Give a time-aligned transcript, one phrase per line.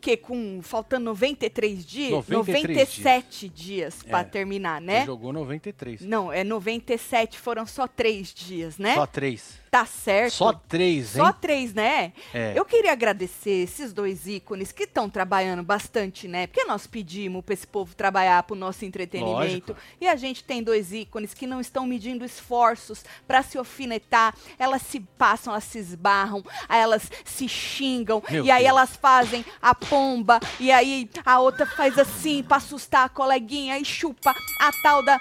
[0.00, 0.16] quê?
[0.16, 2.10] Com faltando 93 dias?
[2.10, 4.24] 93 97 dias, pra É.
[4.24, 5.04] terminar, né?
[5.06, 6.00] jogou 93.
[6.00, 8.94] Não, é 97, foram só três dias, né?
[8.94, 9.59] Só três.
[9.70, 10.32] Tá certo.
[10.32, 11.24] Só três, hein?
[11.24, 12.12] Só três, né?
[12.34, 12.52] É.
[12.56, 16.48] Eu queria agradecer esses dois ícones que estão trabalhando bastante, né?
[16.48, 19.36] Porque nós pedimos para esse povo trabalhar pro nosso entretenimento.
[19.36, 19.76] Lógico.
[20.00, 24.34] E a gente tem dois ícones que não estão medindo esforços para se alfinetar.
[24.58, 28.20] Elas se passam, elas se esbarram, elas se xingam.
[28.28, 28.70] Meu e aí Deus.
[28.70, 30.40] elas fazem a pomba.
[30.58, 35.20] E aí a outra faz assim para assustar a coleguinha e chupa a tal da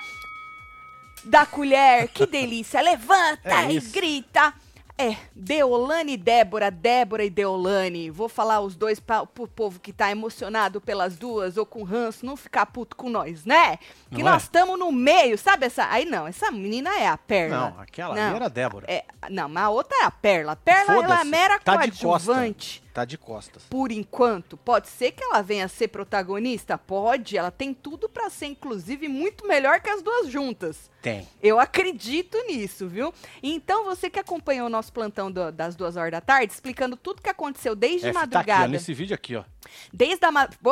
[1.24, 2.08] da colher.
[2.10, 2.82] Que delícia.
[2.82, 4.54] Levanta É e grita.
[5.02, 8.10] É, Deolane e Débora, Débora e Deolane.
[8.12, 12.26] Vou falar os dois pra, pro povo que tá emocionado pelas duas ou com ranço,
[12.26, 13.78] não ficar puto com nós, né?
[14.12, 14.32] Que Não é?
[14.34, 15.88] nós estamos no meio, sabe essa?
[15.90, 17.72] Aí não, essa menina é a Perla.
[17.72, 18.22] Não, aquela Não.
[18.28, 18.86] ali era a Débora.
[18.90, 20.52] É, não, mas a outra é a Perla.
[20.52, 22.84] A Perla ela é mera Tá coadjuvante.
[22.94, 23.64] Tá de costas.
[23.70, 26.78] Por enquanto, pode ser que ela venha a ser protagonista?
[26.78, 30.90] Pode, ela tem tudo pra ser, inclusive, muito melhor que as duas juntas.
[31.02, 31.28] Tem.
[31.42, 33.14] Eu acredito nisso, viu?
[33.42, 37.22] Então, você que acompanhou o nosso plantão do- das duas horas da tarde, explicando tudo
[37.22, 38.64] que aconteceu desde É, tá aqui, madrugada.
[38.66, 39.44] ó, nesse vídeo aqui, ó.
[39.92, 40.30] Desde a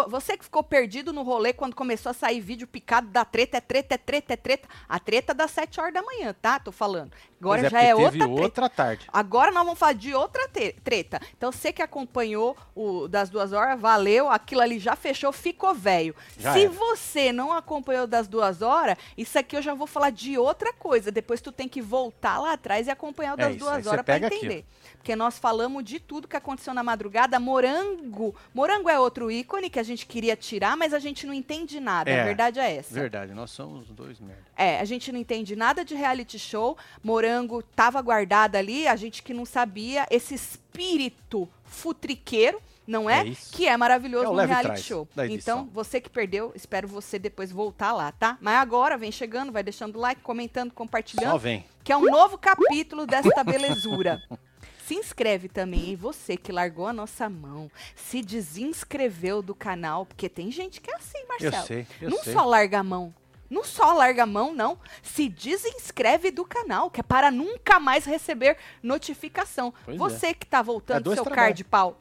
[0.08, 3.62] Você que ficou perdido no rolê quando começou a sair vídeo picado da treta, é
[3.62, 4.68] treta, é treta, é treta.
[4.88, 6.60] A treta das 7 horas da manhã, tá?
[6.60, 7.12] Tô falando.
[7.40, 8.28] Agora Pois já é outra treta.
[8.42, 9.08] outra tarde.
[9.14, 10.48] Agora nós vamos falar de outra
[10.84, 11.20] treta.
[11.38, 14.30] Então, você que acompanhou o das duas horas, valeu.
[14.30, 16.16] Aquilo ali já fechou, ficou velho.
[16.38, 16.70] Já Se era.
[16.70, 21.12] você não acompanhou das duas horas, isso aqui eu já vou falar de outra coisa.
[21.12, 23.88] Depois tu tem que voltar lá atrás e acompanhar o É das isso, aí duas
[23.88, 24.66] horas aqui, entender.
[24.98, 27.40] Porque nós falamos de tudo que aconteceu na madrugada.
[27.40, 28.36] Morango.
[28.54, 32.10] Morango é outro ícone que a gente queria tirar, mas a gente não entende nada.
[32.10, 32.94] É, a verdade é essa.
[32.94, 34.44] Verdade, nós somos dois merda.
[34.56, 36.78] É, a gente não entende nada de reality show.
[37.04, 40.06] Morango tava guardado ali, a gente que não sabia.
[40.10, 43.28] Esse espírito futriqueiro, não é?
[43.28, 45.08] É que é maravilhoso É no reality trás show.
[45.30, 48.38] Então, você que perdeu, espero você depois voltar lá, tá?
[48.42, 51.66] Mas agora, vem chegando, vai deixando like, comentando, compartilhando Só vem.
[51.84, 54.22] que é um novo capítulo desta belezura.
[54.88, 60.30] Se inscreve também, e você que largou a nossa mão, se desinscreveu do canal, porque
[60.30, 61.66] tem gente que é assim, Eu Marcelo.
[61.68, 62.32] sei, eu não sei.
[62.32, 63.14] só larga a mão,
[63.50, 64.80] não só larga a mão, não.
[65.04, 69.74] Se desinscreve do canal, que é para nunca mais receber notificação.
[69.84, 70.00] Pois é.
[70.00, 71.48] você que tá É voltando dois seu trabalhos.
[71.48, 71.98] card pau,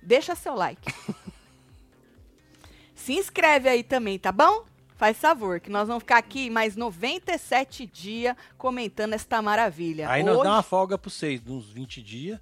[0.00, 0.94] deixa seu like.
[2.94, 4.64] Se inscreve aí também, tá bom?
[5.04, 10.08] Faz favor, que nós vamos ficar aqui mais 97 dias comentando esta maravilha.
[10.08, 12.40] Aí nós Hoje, dá uma folga pra vocês, uns 20 dias.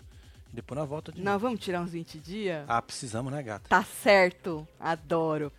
[0.52, 1.28] E depois nós volta de novo.
[1.28, 2.64] nós vamos tirar uns 20 dias?
[2.68, 3.68] Ah, precisamos, né, gata?
[3.68, 5.50] Tá certo, adoro.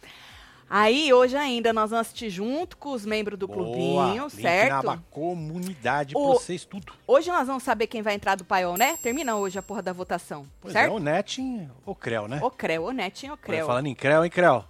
[0.69, 4.85] Aí, hoje ainda, nós vamos assistir junto com os membros do Boa, clubinho, certo?
[4.85, 6.93] na comunidade O- pra vocês tudo.
[7.05, 8.95] Hoje nós vamos saber quem vai entrar do paiol, né?
[9.03, 10.93] Termina hoje a porra da votação, Pois certo?
[10.93, 12.39] é, o Netin ou Creu, né?
[12.41, 13.67] O Creu, o Netinho, o Olha, Creu.
[13.67, 14.63] Falando em Creu, hein, Creu?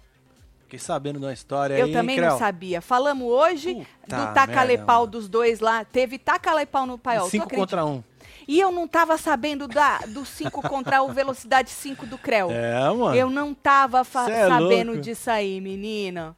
[0.64, 2.30] Fiquei sabendo de uma história Eu aí, também Creu?
[2.30, 2.80] não sabia.
[2.80, 5.84] Falamos hoje Puta do taca-lepau merda, dos dois lá.
[5.84, 7.28] Teve taca-lepau no paiol.
[7.28, 8.02] Cinco contra um.
[8.46, 12.50] E eu não tava sabendo da, do 5 contra o velocidade 5 do Creu.
[12.50, 13.14] É, mano.
[13.14, 15.00] Eu não tava é sabendo louco.
[15.00, 16.36] disso aí, menina.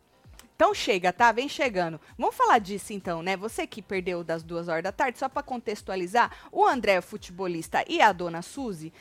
[0.55, 1.31] Então chega, tá?
[1.33, 2.01] Vem chegando.
[2.17, 3.37] Vamos falar disso então, né?
[3.37, 7.85] Você que perdeu das duas horas da tarde, só pra contextualizar, o André, o futebolista,
[7.87, 8.93] e a dona Suzy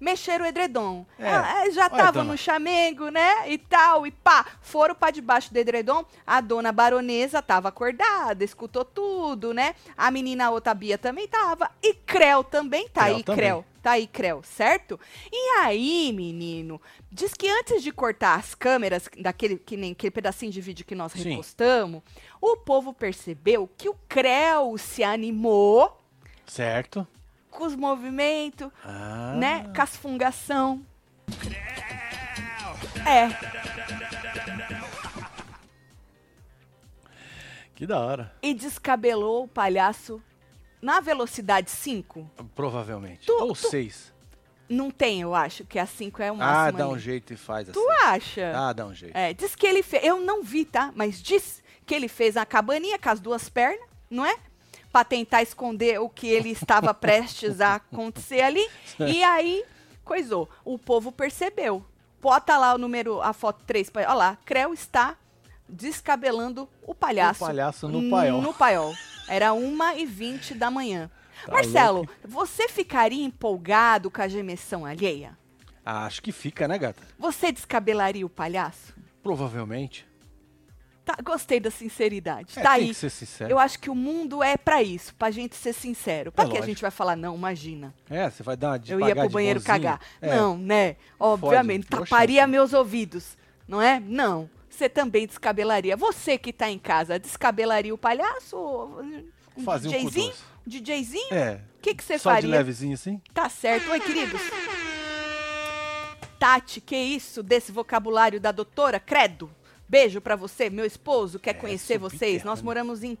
[0.00, 1.04] mexeram o edredom.
[1.18, 1.28] É.
[1.28, 3.48] Ela- eh, já Olha, estavam no chamengo, né?
[3.50, 4.46] E tal, e pá.
[4.62, 6.04] Foram pra debaixo do edredom.
[6.26, 9.74] A dona baronesa tava acordada, escutou tudo, né?
[9.96, 11.70] A menina a outra Bia também tava.
[11.82, 13.38] E Creu também tá Creu aí, também.
[13.44, 13.64] Creu.
[13.82, 15.00] Tá aí, Creu, certo?
[15.32, 16.78] E aí, menino,
[17.10, 20.94] diz que antes de cortar as câmeras, daquele que nem aquele pedacinho de vídeo que
[20.94, 21.30] nós Sim.
[21.30, 22.02] repostamos,
[22.42, 25.98] o povo percebeu que o Creu se animou
[26.46, 27.06] Certo.
[27.50, 29.34] Com os movimentos, Ah.
[29.36, 29.70] né?
[29.74, 30.84] Com as fungação.
[33.06, 33.28] É,
[37.74, 38.32] Que da hora.
[38.42, 40.22] e descabelou o palhaço
[40.82, 42.30] na velocidade 5.
[42.54, 43.26] Provavelmente.
[43.26, 44.12] Tu- Ou tu- seis.
[44.68, 46.78] Não tem, eu acho, que a 5 é o Ah, máximo.
[46.78, 47.00] dá um ali.
[47.00, 47.80] jeito e faz assim.
[47.80, 48.52] Tu acha?
[48.54, 49.16] Ah, dá um jeito.
[49.16, 50.04] É, diz que ele fez.
[50.04, 50.92] Eu não vi, tá?
[50.94, 54.36] Mas diz que ele fez a cabaninha com as duas pernas, não é?
[54.92, 58.66] Pra tentar esconder o que ele estava prestes a acontecer ali.
[58.98, 59.64] E aí,
[60.04, 60.48] coisou.
[60.64, 61.84] O povo percebeu.
[62.20, 63.90] Bota lá o número, a foto 3.
[63.94, 65.16] Olha lá, Creu está
[65.68, 67.44] descabelando o palhaço.
[67.44, 68.42] O palhaço no paiol.
[68.42, 68.94] No paiol.
[69.28, 71.10] Era 1h20 da manhã.
[71.46, 72.12] Tá Marcelo, louco.
[72.24, 75.38] você ficaria empolgado com a gemessão alheia?
[75.84, 77.02] Ah, acho que fica, né, gata?
[77.18, 78.94] Você descabelaria o palhaço?
[79.22, 80.06] Provavelmente.
[81.04, 82.52] Tá, gostei da sinceridade.
[82.58, 82.88] É, tá tem aí.
[82.88, 83.50] que ser sincero.
[83.50, 86.30] Eu acho que o mundo é pra isso, pra gente ser sincero.
[86.30, 86.68] Pra É que a lógico.
[86.68, 87.94] gente vai falar, não, imagina.
[88.08, 89.74] É, você vai dar de eu ia pro banheiro bonzinho.
[89.82, 90.00] cagar.
[90.20, 90.36] É.
[90.36, 90.96] Não, né?
[91.18, 93.36] Obviamente, boa taparia meus ouvidos,
[93.66, 93.98] não é?
[93.98, 94.48] Não.
[94.68, 95.96] Você também descabelaria.
[95.96, 98.56] Você que tá em casa, descabelaria o palhaço?
[99.56, 100.32] Um Fazia um DJzinho?
[100.66, 101.34] Um DJzinho?
[101.34, 101.60] É.
[101.78, 102.50] O que você Só de faria?
[102.50, 103.20] levezinho assim?
[103.34, 103.90] Tá certo.
[103.90, 104.40] Oi, queridos.
[106.38, 108.98] Tati, que isso desse vocabulário da doutora?
[109.00, 109.50] Credo.
[109.90, 112.44] Beijo pra você, meu esposo quer É, conhecer vocês.
[112.44, 112.64] Nós subterrâneo.
[112.64, 113.18] moramos em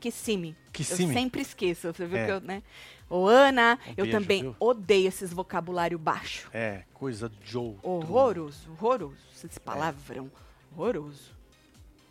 [0.00, 0.56] Kissimmee.
[0.72, 1.08] Kissimmee.
[1.08, 2.24] Eu sempre esqueço, você viu É.
[2.24, 2.62] que eu, né?
[3.10, 4.56] Ô, Ana, Um eu beijo, também viu?
[4.58, 6.48] odeio esses vocabulário baixo.
[6.52, 7.76] É, coisa de Joe.
[7.82, 9.16] Horroroso, horroroso.
[9.34, 10.30] Esse palavrão.
[10.74, 11.36] Horroroso.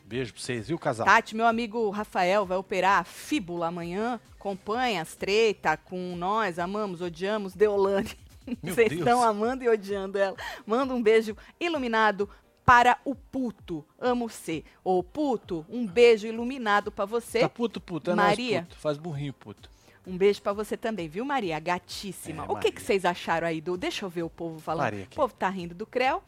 [0.06, 1.06] Beijo pra vocês, viu, casal?
[1.08, 4.20] Tati, meu amigo Rafael vai operar a fíbula amanhã.
[4.40, 8.12] Acompanha as treta com nós, amamos, odiamos Deolane.
[8.64, 9.02] Meu Vocês Deus.
[9.02, 10.38] estão amando e odiando ela.
[10.66, 12.30] Manda um beijo iluminado
[12.68, 13.86] para o puto.
[13.98, 14.62] Amo você.
[14.84, 17.40] Ô, puto, um beijo iluminado pra você.
[17.40, 18.12] Tá puto, puto.
[18.12, 18.58] É Maria.
[18.58, 18.82] nóis, puto.
[18.82, 19.70] Faz burrinho, puto.
[20.06, 21.58] Um beijo pra você também, viu, Maria?
[21.62, 22.44] Gatíssima.
[22.44, 22.72] É, o que, Maria.
[22.74, 23.78] que vocês acharam aí do.
[23.78, 24.84] Deixa eu ver o povo falando.
[24.84, 25.08] Maria.
[25.10, 26.22] O povo tá rindo do Creu.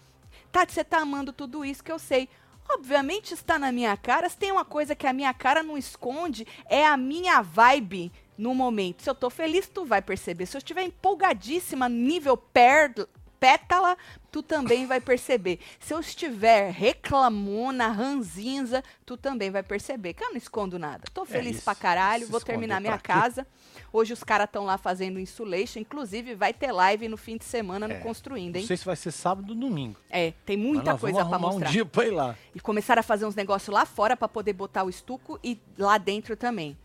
[0.49, 2.29] Tati, você tá amando tudo isso que eu sei.
[2.69, 4.29] Obviamente está na minha cara.
[4.29, 8.55] Se tem uma coisa que a minha cara não esconde, é a minha vibe no
[8.55, 9.03] momento.
[9.03, 10.45] Se eu tô feliz, tu vai perceber.
[10.45, 12.93] Se eu estiver empolgadíssima, nível per
[13.39, 13.97] pétala,
[14.31, 15.59] tu também vai perceber.
[15.79, 20.13] Se eu estiver reclamona, ranzinza, tu também vai perceber.
[20.13, 21.03] Que eu não escondo nada.
[21.13, 21.63] Tô feliz É isso.
[21.63, 23.47] pra caralho, Se vou terminar minha casa.
[23.91, 25.79] Hoje os caras estão lá fazendo insulation.
[25.79, 27.99] Inclusive, vai ter live no fim de semana no É.
[27.99, 28.67] Construindo, Não hein?
[28.67, 29.97] sei se vai ser sábado ou domingo.
[30.09, 31.67] É, tem muita coisa arrumar mostrar.
[31.69, 32.35] um dia pra ir lá.
[32.53, 35.97] E começaram a fazer uns negócios lá fora pra poder botar o estuco e lá
[35.97, 36.77] dentro também.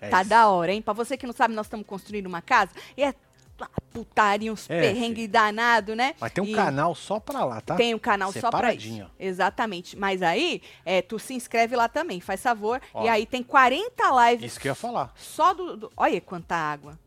[0.00, 0.30] É tá isso.
[0.30, 0.82] da hora, hein?
[0.82, 3.14] Pra você que não sabe, nós estamos construindo uma casa e é
[3.64, 6.14] uma putaria, uns É, perrengue danado, né?
[6.20, 7.74] Mas tem um E canal só pra lá, tá?
[7.76, 9.10] Tem um canal só pra isso.
[9.18, 9.96] Exatamente.
[9.96, 12.80] Mas aí, é, tu se inscreve lá também, faz favor.
[12.92, 13.04] Ó.
[13.04, 15.12] E aí tem 40 lives Isso que eu ia falar.
[15.16, 16.98] só do, do- Olha quanta água.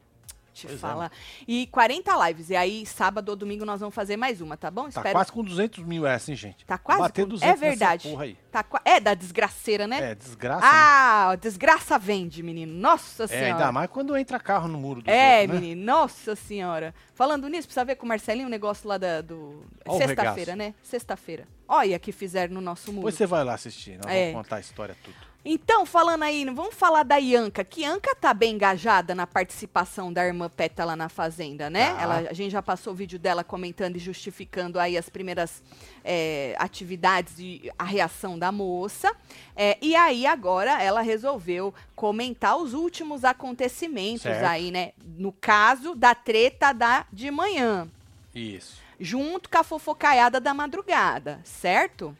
[0.61, 1.11] Te Pois é, falar.
[1.47, 2.49] E 40 lives.
[2.49, 4.89] E aí, sábado ou domingo, nós vamos fazer mais uma, tá bom?
[4.89, 6.65] Tá quase com 200 mil essa, hein, gente?
[6.65, 8.09] Tá quase Bater com- 200 É verdade.
[8.09, 8.37] porra aí.
[8.51, 10.11] Tá É da desgraceira, né?
[10.11, 10.61] É, desgraça.
[10.61, 10.67] né?
[10.71, 12.73] ah, desgraça vende, menino.
[12.73, 13.47] Nossa É, senhora.
[13.53, 15.53] ainda mais quando entra carro no muro do É, né?
[15.53, 16.93] menino, nossa senhora.
[17.13, 19.63] Falando nisso, precisa ver com o Marcelinho o negócio lá da, do.
[19.97, 20.73] Sexta-feira, né?
[20.81, 21.47] Sexta-feira.
[21.67, 23.01] Olha que fizeram no nosso muro.
[23.01, 24.31] Depois você vai lá assistir, nós É.
[24.31, 25.28] vamos contar a história tudo.
[25.43, 30.25] Então, falando aí, vamos falar da Ianca, que Ianca tá bem engajada na participação da
[30.25, 31.93] irmã Pétala na Fazenda, né?
[31.93, 32.01] Tá.
[32.01, 35.63] Ela, a gente já passou o vídeo dela comentando e justificando aí as primeiras
[36.03, 39.15] é, atividades e a reação da moça.
[39.55, 44.43] É, e aí, agora, ela resolveu comentar os últimos acontecimentos Certo.
[44.43, 44.91] aí, né?
[45.17, 47.87] No caso da treta da de manhã,
[48.35, 48.81] Isso.
[48.99, 52.15] junto com a fofocaiada da madrugada, certo?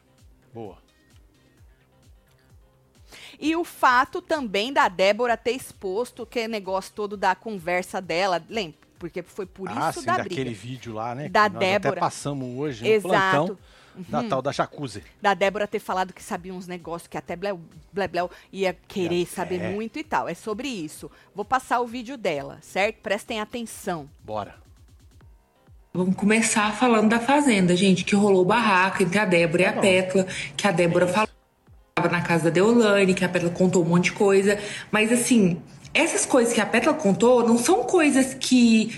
[0.54, 0.78] Boa.
[3.40, 8.78] E o fato também da Débora ter exposto que negócio todo da conversa dela, lembra?
[9.00, 10.60] Porque foi por ah, isso sim, da daquele briga.
[10.60, 11.30] vídeo lá, né?
[11.30, 11.92] Da que nós Débora.
[11.92, 13.10] até passamos hoje no Exato.
[13.10, 13.58] plantão
[14.08, 14.30] da Uhum.
[14.30, 15.04] tal da jacuzzi.
[15.22, 17.60] Da Débora ter falado que sabia uns negócios que até Bleu,
[17.92, 19.26] Blebleu ia querer É.
[19.26, 20.28] saber muito e tal.
[20.28, 21.10] É sobre isso.
[21.34, 22.98] Vou passar o vídeo dela, certo?
[22.98, 24.10] Prestem atenção.
[24.24, 24.56] Bora.
[25.94, 29.72] Vamos começar falando da Fazenda, gente, que rolou o barraco entre a Débora e Tá
[29.72, 29.82] a bom.
[29.82, 31.08] Pétala, que a Débora
[32.00, 34.58] falava na casa da Deolane, que a Pétala contou um monte de coisa.
[34.92, 35.58] Mas, assim,
[35.94, 38.96] essas coisas que a Pétala contou não são coisas que.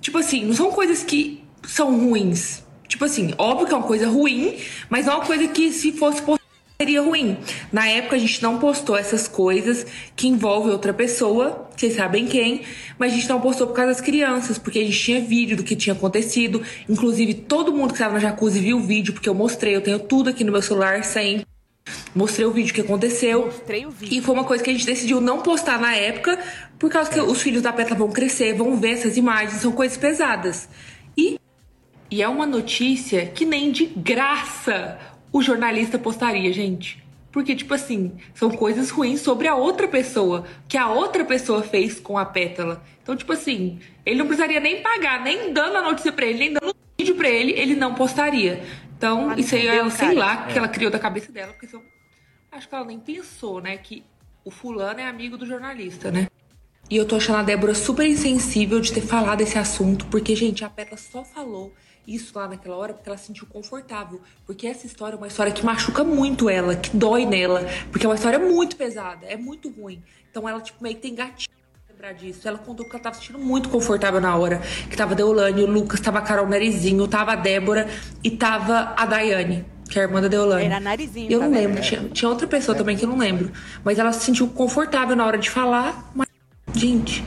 [0.00, 2.62] Tipo assim, não são coisas que são ruins.
[2.88, 4.56] Tipo assim, óbvio que é uma coisa ruim,
[4.88, 6.46] mas não é uma coisa que se fosse postada
[6.78, 7.38] seria ruim.
[7.72, 12.62] Na época a gente não postou essas coisas que envolvem outra pessoa, vocês sabem quem,
[12.98, 15.64] mas a gente não postou por causa das crianças, porque a gente tinha vídeo do
[15.64, 16.62] que tinha acontecido.
[16.86, 19.98] Inclusive, todo mundo que estava na jacuzzi viu o vídeo, porque eu mostrei, eu tenho
[19.98, 21.46] tudo aqui no meu celular sempre.
[22.14, 23.46] Mostrei o vídeo que aconteceu.
[23.46, 24.18] Mostrei o vídeo.
[24.18, 26.38] E foi uma coisa que a gente decidiu não postar na época,
[26.78, 29.96] por causa que os filhos da Petra vão crescer, vão ver essas imagens, são coisas
[29.96, 30.68] pesadas.
[31.16, 31.38] E,
[32.10, 34.98] e é uma notícia que nem de graça
[35.32, 37.04] o jornalista postaria, gente.
[37.30, 42.00] Porque, tipo assim, são coisas ruins sobre a outra pessoa, que a outra pessoa fez
[42.00, 42.82] com a pétala.
[43.02, 46.52] Então, tipo assim, ele não precisaria nem pagar, nem dando a notícia pra ele, nem
[46.54, 48.64] dando o vídeo pra ele, ele não postaria.
[48.96, 51.66] Então, Ah, isso aí entendeu, eu sei lá que ela criou da cabeça dela, porque
[51.66, 51.82] são
[52.50, 53.76] Acho que ela nem pensou, né?
[53.76, 54.02] Que
[54.44, 56.28] o fulano é amigo do jornalista, né?
[56.88, 60.64] E eu tô achando a Débora super insensível de ter falado esse assunto, porque, gente,
[60.64, 61.74] a Petra só falou
[62.06, 64.20] isso lá naquela hora porque ela se sentiu confortável.
[64.46, 67.62] Porque essa história é uma história que machuca muito ela, que dói nela.
[67.90, 70.02] Porque é uma história muito pesada, é muito ruim.
[70.30, 71.55] Então ela, tipo, meio que tem gatilho
[71.96, 72.46] lembrar disso.
[72.46, 74.60] Ela contou que ela tava se sentindo muito confortável na hora.
[74.90, 77.88] Que tava a Deolane, o Lucas, tava a Carol Narizinho, tava a Débora
[78.22, 80.66] e tava a Daiane, que é a irmã da Deolane.
[80.66, 81.32] Era narizinho.
[81.32, 81.68] Eu tá não vendo?
[81.68, 83.50] lembro, tinha, tinha outra pessoa também que eu não lembro.
[83.82, 86.10] Mas ela se sentiu confortável na hora de falar.
[86.14, 86.28] Mas,
[86.74, 87.24] gente,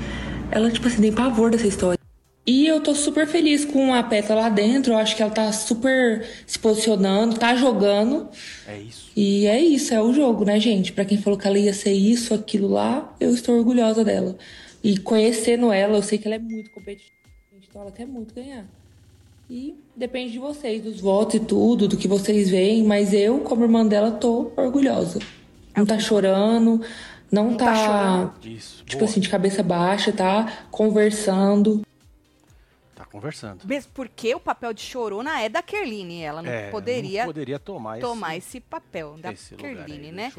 [0.51, 1.98] ela, tipo assim, tem pavor dessa história.
[2.45, 4.93] E eu tô super feliz com a Pétala lá dentro.
[4.93, 8.27] Eu acho que ela tá super se posicionando, tá jogando.
[8.67, 9.11] É isso.
[9.15, 10.91] E é isso, é o jogo, né, gente?
[10.91, 14.35] Pra quem falou que ela ia ser isso, aquilo lá, eu estou orgulhosa dela.
[14.83, 17.11] E conhecendo ela, eu sei que ela é muito competitiva,
[17.69, 18.65] então ela quer muito ganhar.
[19.49, 23.63] E depende de vocês, dos votos e tudo, do que vocês veem, mas eu, como
[23.63, 25.19] irmã dela, tô orgulhosa.
[25.75, 26.81] Não tá chorando,
[27.31, 28.33] não, tá tá, chorando.
[28.45, 28.83] Isso.
[28.85, 29.09] tipo Boa.
[29.09, 31.81] assim, de cabeça baixa, tá conversando.
[33.11, 33.65] Conversando.
[33.67, 36.21] Mesmo porque o papel de chorona é da Kerline.
[36.21, 40.31] Ela não É, poderia não poderia tomar, tomar esse, esse papel da esse Kerline, né?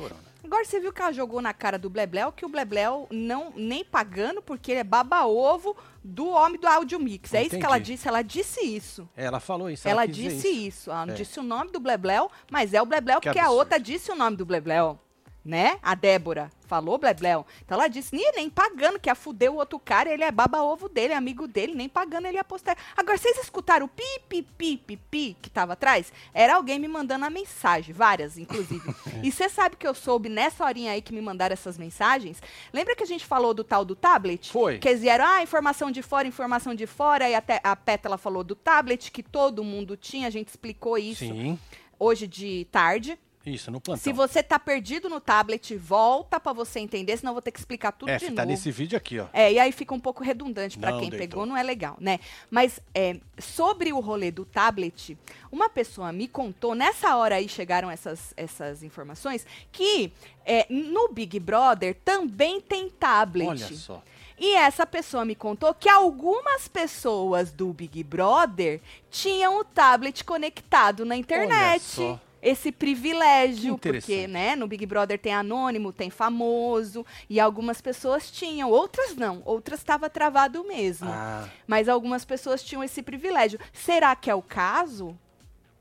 [0.42, 3.84] Agora você viu que ela jogou na cara do Blebleu que o Blebleu não nem
[3.84, 7.34] pagando porque ele é baba-ovo do homem do Audio Mix.
[7.34, 9.08] É isso que ela disse, ela disse isso.
[9.16, 9.86] É, ela falou isso.
[9.86, 10.66] Ela dizer disse isso.
[10.68, 10.90] isso.
[10.90, 11.16] Ela não É.
[11.16, 13.58] disse o nome do Blebleu, mas é o Blebleu Que porque a absurdo.
[13.58, 14.98] outra disse o nome do Blebleu.
[15.44, 15.78] Né?
[15.82, 17.44] A Débora falou Blebleu.
[17.64, 20.88] Então ela disse, nem, nem pagando, que ia fuder o outro cara, ele é baba-ovo
[20.88, 22.76] dele, é amigo dele, nem pagando ele ia postar.
[22.96, 26.12] Agora, vocês escutaram o pi, pi, pi, pi, pi que tava atrás?
[26.32, 28.88] Era alguém me mandando a mensagem, várias, inclusive.
[29.20, 32.40] e você sabe que eu soube nessa horinha aí que me mandaram essas mensagens?
[32.72, 34.52] Lembra que a gente falou do tal do tablet?
[34.52, 34.78] Foi.
[34.78, 38.44] Que eles vieram, ah, informação de fora, informação de fora, e até a Pétala falou
[38.44, 41.58] do tablet, que todo mundo tinha, a gente explicou isso Sim,
[41.98, 43.18] hoje de tarde.
[43.50, 44.02] Isso, no plantão.
[44.02, 47.58] Se você tá perdido no tablet, volta pra você entender, senão eu vou ter que
[47.58, 48.46] explicar tudo é, de tá novo.
[48.46, 49.26] nesse vídeo aqui, ó.
[49.32, 51.18] É, e aí fica um pouco redundante Não, quem deitou.
[51.18, 52.18] pegou, não é legal, né?
[52.50, 55.16] Mas é, sobre o rolê do tablet,
[55.50, 60.12] uma pessoa me contou, nessa hora aí chegaram essas, essas informações, que
[60.44, 63.48] é, no Big Brother também tem tablet.
[63.48, 64.02] Olha só.
[64.40, 68.80] E essa pessoa me contou que algumas pessoas do Big Brother
[69.10, 71.82] tinham o tablet conectado na internet.
[71.82, 72.18] só.
[72.42, 78.70] Esse privilégio, porque, né, no Big Brother tem anônimo, tem famoso, e algumas pessoas tinham,
[78.70, 81.08] outras não, outras estava travado mesmo.
[81.10, 83.60] Ah, Mas algumas pessoas tinham esse privilégio.
[83.72, 85.18] Será que é o caso?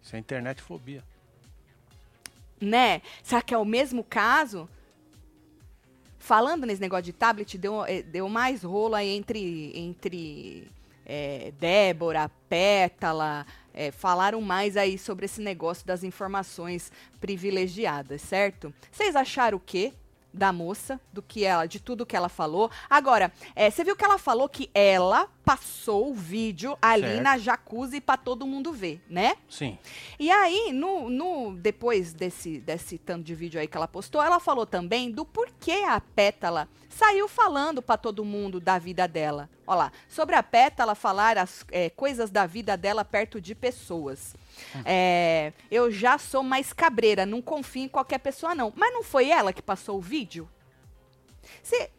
[0.02, 1.04] isso é internet fobia.
[2.60, 3.02] né?
[3.24, 4.68] Será que é o mesmo caso?
[6.18, 10.68] Falando nesse negócio de tablet, deu, eh, deu mais rolo aí entre, entre
[11.06, 18.74] eh, Débora, Pétala, eh, falaram mais aí sobre esse negócio das informações privilegiadas, certo?
[18.92, 19.94] Vocês acharam o quê?
[20.32, 22.70] Da moça, do que ela, de tudo que ela falou.
[22.88, 27.24] Agora, eh, você viu que ela falou que ela passou o vídeo ali Certo.
[27.24, 29.36] na jacuzzi pra todo mundo ver, né?
[29.50, 29.76] Sim.
[30.20, 34.40] E aí, no, no- depois desse, desse tanto de vídeo aí que ela postou, ela
[34.40, 39.50] falou também do porquê a Pétala saiu falando pra todo mundo da vida dela.
[39.66, 44.36] Olha lá, sobre a Pétala falar as é, coisas da vida dela perto de pessoas.
[44.84, 48.74] É, eu já sou mais cabreira, não confio em qualquer pessoa não.
[48.76, 50.48] Mas não foi ela que passou o vídeo?
[51.64, 51.90] Você...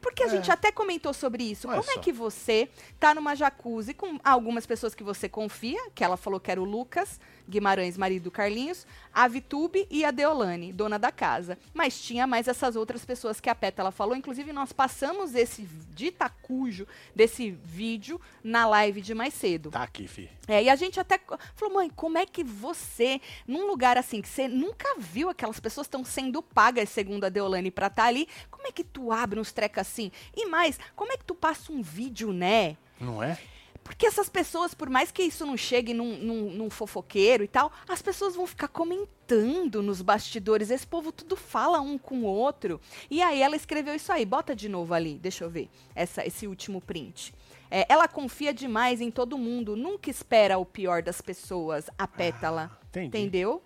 [0.00, 0.30] Porque a É.
[0.30, 1.68] gente até comentou sobre isso.
[1.68, 2.00] Olha Como é só.
[2.00, 2.68] que você
[2.98, 6.64] tá numa jacuzzi com algumas pessoas que você confia, que ela falou que era o
[6.64, 7.20] Lucas
[7.52, 11.58] Guimarães, marido do Carlinhos, a Vitube e a Deolane, dona da casa.
[11.74, 14.16] Mas tinha mais essas outras pessoas que a Pétala falou.
[14.16, 19.70] Inclusive, nós passamos esse ditacujo desse vídeo na live de mais cedo.
[19.70, 20.30] Tá aqui, fi.
[20.48, 21.20] É, e a gente até
[21.54, 25.86] falou, mãe, como é que você, num lugar assim, que você nunca viu aquelas pessoas
[25.86, 29.52] estão sendo pagas, segundo a Deolane, pra estar ali, como é que tu abre uns
[29.52, 30.10] trecos assim?
[30.34, 32.76] E mais, como é que tu passa um vídeo, né?
[32.98, 33.38] Não é?
[33.92, 37.70] Porque essas pessoas, por mais que isso não chegue num, num- num fofoqueiro e tal,
[37.88, 40.70] as pessoas vão ficar comentando nos bastidores.
[40.70, 42.80] Esse povo tudo fala um com o outro.
[43.10, 44.24] E aí ela escreveu isso aí.
[44.24, 45.68] Bota de novo ali, deixa eu ver.
[45.94, 47.34] Essa, esse último print.
[47.70, 52.70] É, ela confia demais em todo mundo, nunca espera o pior das pessoas, a pétala.
[52.88, 53.06] entendi.
[53.06, 53.62] Entendeu?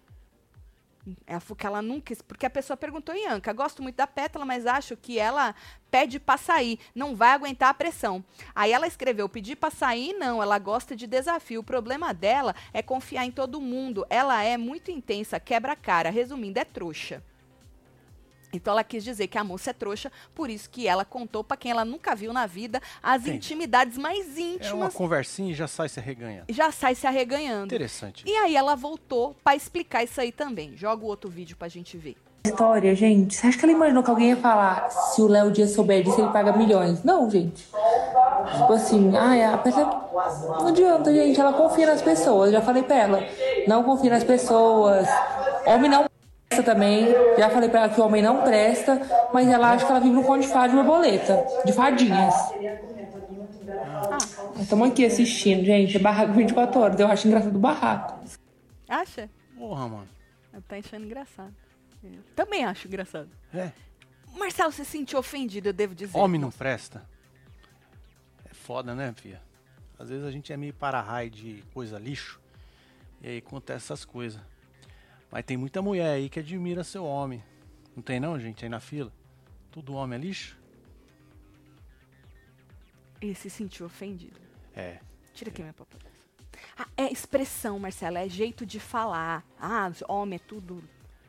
[1.56, 2.14] Que ela nunca.
[2.26, 5.54] Porque a pessoa perguntou, Ianca, gosto muito da pétala, mas acho que ela
[5.90, 8.24] pede pra sair, não vai aguentar a pressão.
[8.54, 11.60] Aí ela escreveu: pedir pra sair, não, ela gosta de desafio.
[11.60, 14.06] O problema dela é confiar em todo mundo.
[14.10, 16.10] Ela é muito intensa, quebra a cara.
[16.10, 17.22] Resumindo, é trouxa.
[18.56, 21.56] Então ela quis dizer que a moça é trouxa, por isso que ela contou pra
[21.56, 23.36] quem ela nunca viu na vida as Entendi.
[23.36, 24.94] intimidades mais É uma íntimas.
[24.94, 26.46] conversinha e já sai se arreganhando.
[26.48, 27.66] Já sai se arreganhando.
[27.66, 28.24] Interessante.
[28.26, 30.76] E aí ela voltou pra explicar isso aí também.
[30.76, 32.16] Joga o outro vídeo pra gente ver.
[32.44, 33.34] História, gente.
[33.34, 36.20] Você acha que ela imaginou que alguém ia falar se o Léo Dias souber disso,
[36.20, 37.02] ele paga milhões?
[37.02, 37.66] Não, gente.
[38.56, 40.08] Tipo assim, ai, a pessoa.
[40.60, 41.40] Não adianta, gente.
[41.40, 42.52] Ela confia nas pessoas.
[42.52, 43.20] Já falei pra ela.
[43.66, 45.08] Não confia nas pessoas.
[45.66, 46.06] Homem não
[46.48, 47.06] também.
[47.38, 49.00] Já falei pra ela que o homem não presta,
[49.32, 52.34] mas ela acha que ela vive no conto de fada de borboleta, de fadinhas.
[54.60, 55.96] Estamos aqui assistindo, gente.
[55.96, 57.00] É barraco 24 horas.
[57.00, 58.20] Eu acho engraçado o barraco.
[58.88, 59.28] Acha?
[59.58, 60.08] Porra, mano.
[60.68, 61.54] Tá achando engraçado.
[62.02, 63.28] Eu também acho engraçado.
[63.52, 63.70] É.
[64.36, 66.16] Marcelo, você se sentiu ofendido, eu devo dizer.
[66.16, 67.02] Homem não presta.
[68.48, 69.40] É foda, né, filha?
[69.98, 72.40] Às vezes a gente é meio para-raio de coisa lixo.
[73.22, 74.40] E aí acontece essas coisas.
[75.36, 77.44] Mas tem muita mulher aí que admira seu homem.
[77.94, 79.12] Não tem não, gente, aí na fila?
[79.70, 80.58] Tudo homem é lixo?
[83.20, 84.40] Ele se sentiu ofendido.
[84.74, 84.96] É.
[85.34, 86.06] Tira aqui minha papada.
[86.78, 89.44] Ah, é expressão, Marcelo, é jeito de falar.
[89.60, 90.82] Ah, homem é tudo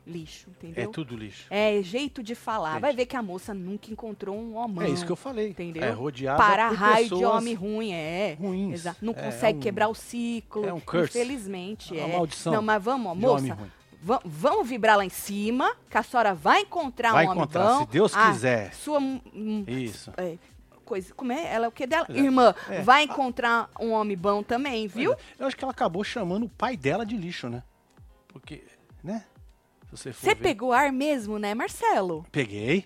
[0.06, 0.90] lixo, É entendeu?
[0.90, 1.46] tudo lixo.
[1.50, 2.70] É jeito de falar.
[2.70, 2.80] Entendi.
[2.80, 4.84] Vai ver que a moça nunca encontrou um homão.
[4.86, 5.50] É isso que eu falei.
[5.50, 5.82] Entendeu?
[5.82, 8.38] É rodeada Para por raio de homem ruim, é.
[8.40, 8.72] ruins.
[8.72, 9.04] Exato.
[9.04, 10.64] Não É, consegue é um- quebrar o ciclo.
[10.64, 11.10] é um curse.
[11.18, 12.04] Infelizmente, É é.
[12.06, 13.70] uma maldição Não, mas vamos, ó, homem moça.
[14.02, 17.64] Va- Vamos vibrar lá em cima, que a senhora vai encontrar Vai um homem encontrar,
[17.64, 17.78] bom.
[17.80, 18.72] se Deus quiser.
[18.74, 20.12] Sua hum, Isso.
[20.16, 20.36] é,
[20.84, 21.52] coisa, como é?
[21.52, 22.06] Ela é o que dela?
[22.08, 22.18] É.
[22.18, 22.80] Irmã, É.
[22.82, 25.14] vai encontrar um homem bom também, viu?
[25.38, 27.62] Eu acho que ela acabou chamando o pai dela de lixo, né?
[28.28, 28.64] Porque,
[29.02, 29.24] né?
[29.94, 32.26] Se você pegou ar mesmo, né, Marcelo?
[32.30, 32.84] Peguei.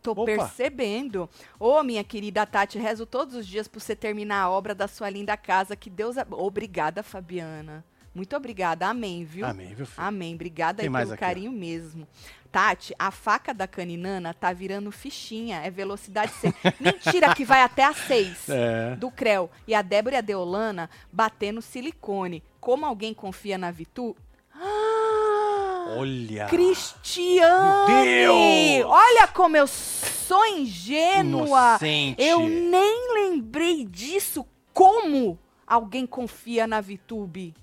[0.00, 0.24] Tô Opa.
[0.26, 1.28] percebendo.
[1.58, 5.08] Ô, minha querida Tati, rezo todos os dias por você terminar a obra da sua
[5.10, 5.74] linda casa.
[5.74, 6.16] Que Deus.
[6.18, 7.84] ab- Obrigada, Fabiana.
[8.14, 8.86] Muito obrigada.
[8.86, 9.44] Amém, viu?
[9.44, 10.06] Amém, viu, filho?
[10.06, 10.34] Amém.
[10.34, 11.26] Obrigada Tem aí pelo aqui, ó.
[11.26, 12.06] carinho mesmo.
[12.52, 15.58] Tati, a faca da caninana tá virando fichinha.
[15.64, 16.54] É velocidade 6.
[16.78, 18.94] Mentira, que vai até a 6 É.
[18.96, 19.50] do Creu.
[19.66, 22.42] E a Débora e a Deolana batendo silicone.
[22.60, 24.14] Como alguém confia na Vitu?
[24.54, 25.96] Ah!
[25.98, 26.46] Olha.
[26.46, 27.92] Cristiane!
[27.92, 28.86] Meu Deus!
[28.92, 31.70] Olha como eu sou ingênua!
[31.80, 32.22] Inocente.
[32.22, 34.46] Eu nem lembrei disso.
[34.72, 37.54] Como alguém confia na Vitube?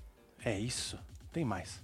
[0.44, 0.98] É isso.
[1.32, 1.82] Tem mais.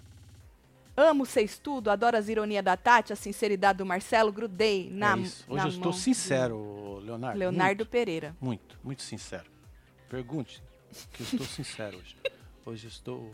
[0.97, 5.21] Amo ser estudo, adoro as ironias da Tati, a sinceridade do Marcelo, grudei na, é
[5.21, 5.45] isso.
[5.49, 7.35] Hoje na eu estou sincero, Leonardo.
[7.35, 8.37] do Leonardo Pereira.
[8.41, 9.49] Muito, muito, muito sincero.
[10.09, 10.61] Pergunte,
[11.13, 12.17] que eu estou sincero hoje.
[12.67, 13.33] Hoje eu estou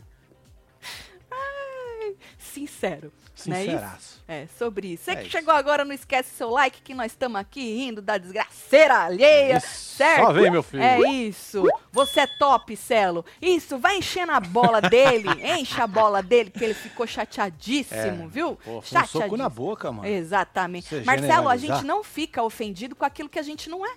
[2.37, 3.11] Sincero.
[3.11, 3.43] É isso?
[3.43, 4.23] sinceraço.
[4.27, 5.03] É, sobre isso.
[5.03, 5.31] Você É que isso.
[5.31, 9.67] chegou agora, não esquece seu like, que nós estamos aqui rindo da desgraceira alheia, Isso.
[9.97, 10.25] certo?
[10.27, 10.81] Só vem, meu filho.
[10.83, 11.63] É isso.
[11.91, 13.25] Você é top, Celo.
[13.41, 15.27] Isso, vai enchendo a bola dele,
[15.59, 18.27] enche a bola dele, que ele ficou chateadíssimo, É.
[18.27, 18.55] viu?
[18.55, 19.49] Pô, foi um soco na Chateadíssimo.
[19.49, 20.07] boca, mano.
[20.07, 20.87] Exatamente.
[20.87, 23.95] Você Marcelo, a gente não fica ofendido com aquilo que a gente não é.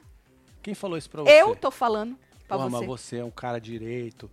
[0.63, 1.31] Quem falou isso pra você?
[1.31, 2.19] Eu tô falando
[2.49, 2.77] pra Porra, você.
[2.79, 4.29] mas você é um cara direito,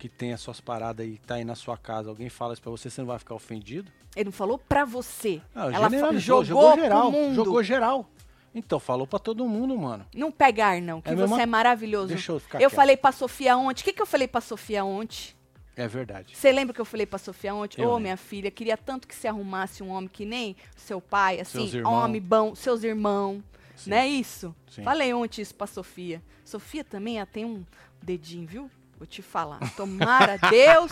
[0.00, 2.08] que tem as suas paradas aí, tá aí na sua casa.
[2.08, 3.92] Alguém fala isso pra você, você não vai ficar ofendido?
[4.16, 5.40] Ele não falou pra você.
[5.54, 7.12] Não, Ela generalizou, jogou, geral.
[7.34, 8.08] Jogou geral.
[8.54, 10.04] Então, falou pra todo mundo, mano.
[10.14, 11.38] Não pegar, não, que É você mesmo?
[11.40, 12.08] é maravilhoso.
[12.08, 12.76] Deixa eu ficar Eu quieto.
[12.76, 13.82] falei pra Sofia ontem.
[13.82, 15.34] O que, que eu falei pra Sofia ontem?
[15.76, 16.34] É verdade.
[16.36, 17.80] Você lembra que eu falei pra Sofia ontem?
[17.82, 18.00] Ô, lembro.
[18.00, 22.20] minha filha, queria tanto que você arrumasse um homem que nem seu pai, assim, homem
[22.20, 23.40] bom, seus irmãos.
[23.76, 23.90] Sim.
[23.90, 24.54] Não é isso?
[24.68, 24.82] Sim.
[24.82, 26.20] Falei ontem isso pra Sofia.
[26.44, 27.64] Sofia também ela tem um
[28.02, 28.70] dedinho, viu?
[29.00, 29.58] Vou te falar.
[29.76, 30.90] Tomara Deus.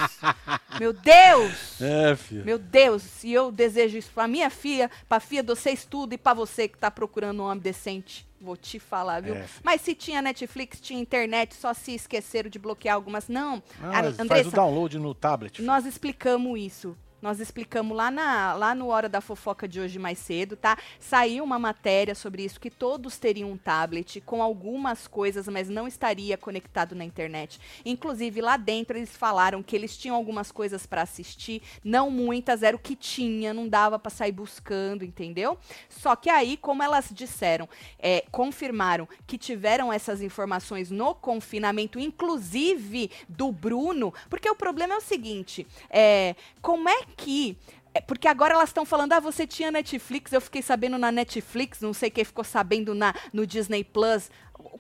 [0.81, 1.79] Meu Deus!
[1.79, 2.42] É, filho.
[2.42, 6.18] Meu Deus, e eu desejo isso pra minha filha, pra filha de vocês tudo e
[6.18, 8.27] pra você que tá procurando um homem decente.
[8.40, 9.35] Vou te falar, viu?
[9.35, 9.44] É.
[9.62, 13.29] Mas se tinha Netflix, tinha internet, só se esqueceram de bloquear algumas.
[13.29, 15.57] Não, Não, a- mas faz o Andressa, download no tablet.
[15.57, 15.66] filho.
[15.66, 16.97] nós explicamos isso.
[17.20, 20.78] Nós explicamos lá, na, lá no Hora da Fofoca de hoje mais cedo, tá?
[21.00, 25.88] Saiu uma matéria sobre isso, que todos teriam um tablet com algumas coisas, mas não
[25.88, 27.61] estaria conectado na internet.
[27.85, 32.76] Inclusive, lá dentro eles falaram que eles tinham algumas coisas para assistir, não muitas, era
[32.76, 35.59] o que tinha, não dava para sair buscando, entendeu?
[35.88, 43.11] Só que aí, como elas disseram, é, confirmaram que tiveram essas informações no confinamento, inclusive
[43.28, 47.57] do Bruno, porque o problema é o seguinte: é, como é que.
[47.94, 51.81] é, Porque agora elas estão falando, ah, você tinha Netflix, eu fiquei sabendo na Netflix,
[51.81, 54.31] não sei quem ficou sabendo na, no Disney Plus.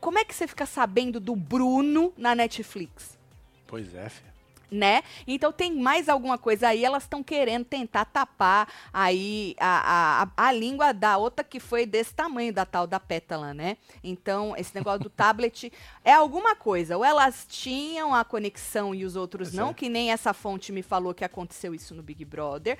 [0.00, 3.18] Como é que você fica sabendo do Bruno na Netflix?
[3.66, 4.37] Pois é, filho.
[4.70, 5.02] Né?
[5.26, 10.52] Então tem mais alguma coisa aí, elas estão querendo tentar tapar aí a, a, a
[10.52, 13.76] língua da outra que foi desse tamanho, da tal da pétala, né?
[14.02, 15.72] Então, esse negócio do tablet
[16.04, 16.96] é alguma coisa.
[16.96, 19.74] Ou elas tinham a conexão e os outros não, Exato.
[19.76, 22.78] que nem essa fonte me falou que aconteceu isso no Big Brother.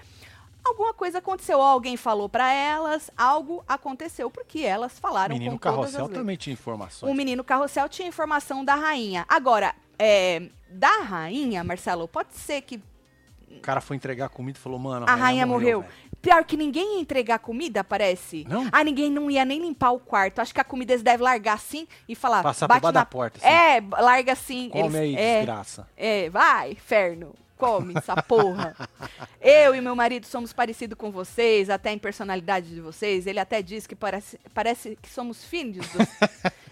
[0.65, 5.59] Alguma coisa aconteceu, ou alguém falou pra elas, algo aconteceu, porque elas falaram Menino com
[5.59, 6.19] todas as Carrossel letras.
[6.19, 7.11] também tinha informações.
[7.11, 9.25] O menino carrossel tinha informação da rainha.
[9.29, 12.81] Agora, é, da rainha, Marcelo, pode ser que
[13.51, 15.81] O cara foi entregar a comida e falou, mano, a rainha morreu.
[15.81, 15.93] velho.
[16.21, 18.45] Pior que ninguém ia entregar comida, parece.
[18.49, 18.69] Não?
[18.73, 20.41] Ah, ninguém não ia nem limpar o quarto.
[20.41, 22.43] Acho que a comida eles devem largar assim e falar.
[22.43, 23.47] Passar por baixo na da porta, assim.
[23.47, 24.69] É, larga assim.
[24.69, 25.89] Come eles, aí, é, desgraça.
[25.97, 27.35] é, vai, inferno.
[27.59, 28.75] Come essa porra.
[29.41, 33.27] Eu e meu marido somos parecidos com vocês, até em personalidade de vocês.
[33.27, 36.07] Ele até diz que parece, parece que somos filhos dos...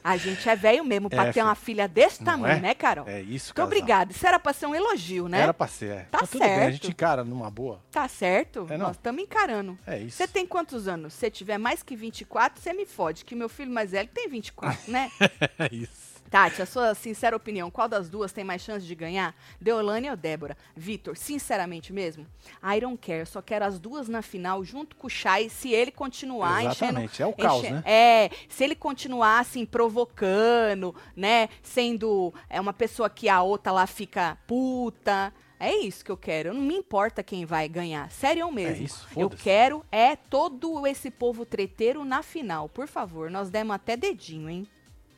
[0.03, 2.61] A gente é velho mesmo pra É, ter uma filha desse tamanho, é?
[2.61, 3.09] né, Carol?
[3.09, 3.67] É isso, Muito casal.
[3.67, 4.13] obrigada.
[4.13, 5.41] Isso era pra ser um elogio, né?
[5.41, 5.91] Era pra ser.
[5.91, 6.03] é.
[6.09, 6.73] Tá Mas tudo bem, a certo.
[6.75, 7.81] gente encara numa boa.
[7.91, 8.69] Tá certo?
[8.71, 8.87] É, não?
[8.87, 9.77] Nós estamos encarando.
[9.85, 10.17] É isso.
[10.19, 11.13] Você tem quantos anos?
[11.13, 14.79] Se tiver mais que 24, você me fode, que meu filho mais velho tem 24,
[14.93, 15.11] né?
[15.59, 16.06] É isso.
[16.31, 19.35] Tati, a sua sincera opinião, qual das duas tem mais chance de ganhar?
[19.61, 20.57] Deolane ou Débora?
[20.75, 22.27] Vitor, sinceramente mesmo?
[22.63, 25.91] I don't care, só quero as duas na final junto com o Chay, se ele
[25.91, 27.31] continuar Exatamente, enchendo...
[27.31, 27.83] é o caos, enche- né?
[27.85, 33.87] É, se ele continuar assim, provocando, né, sendo é, uma pessoa que a outra lá
[33.87, 35.33] fica puta...
[35.59, 36.53] É isso que eu quero.
[36.53, 38.11] Não me importa quem vai ganhar.
[38.11, 38.83] Sério mesmo.
[38.83, 42.69] É isso, eu quero é todo esse povo treteiro na final.
[42.69, 44.69] Por favor, nós demos até dedinho, hein?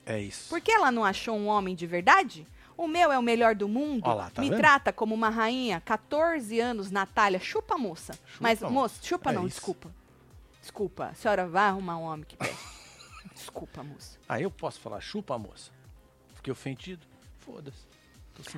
[0.08, 0.48] É isso.
[0.48, 2.46] Por que ela não achou um homem de verdade?
[2.76, 4.08] O meu é o melhor do mundo.
[4.08, 4.58] Lá, tá Me vendo?
[4.58, 5.80] trata como uma rainha.
[5.84, 7.38] 14 anos, Natália.
[7.38, 8.18] Chupa, moça.
[8.40, 9.00] Mas, moça.
[9.02, 9.56] chupa É não, isso.
[9.56, 9.90] desculpa.
[10.62, 11.06] Desculpa.
[11.06, 12.36] A senhora vai arrumar um homem que
[13.34, 14.16] desculpa, moça.
[14.28, 15.70] Aí eu posso falar, chupa, moça.
[16.34, 17.04] Fiquei ofendido.
[17.40, 17.86] Foda-se.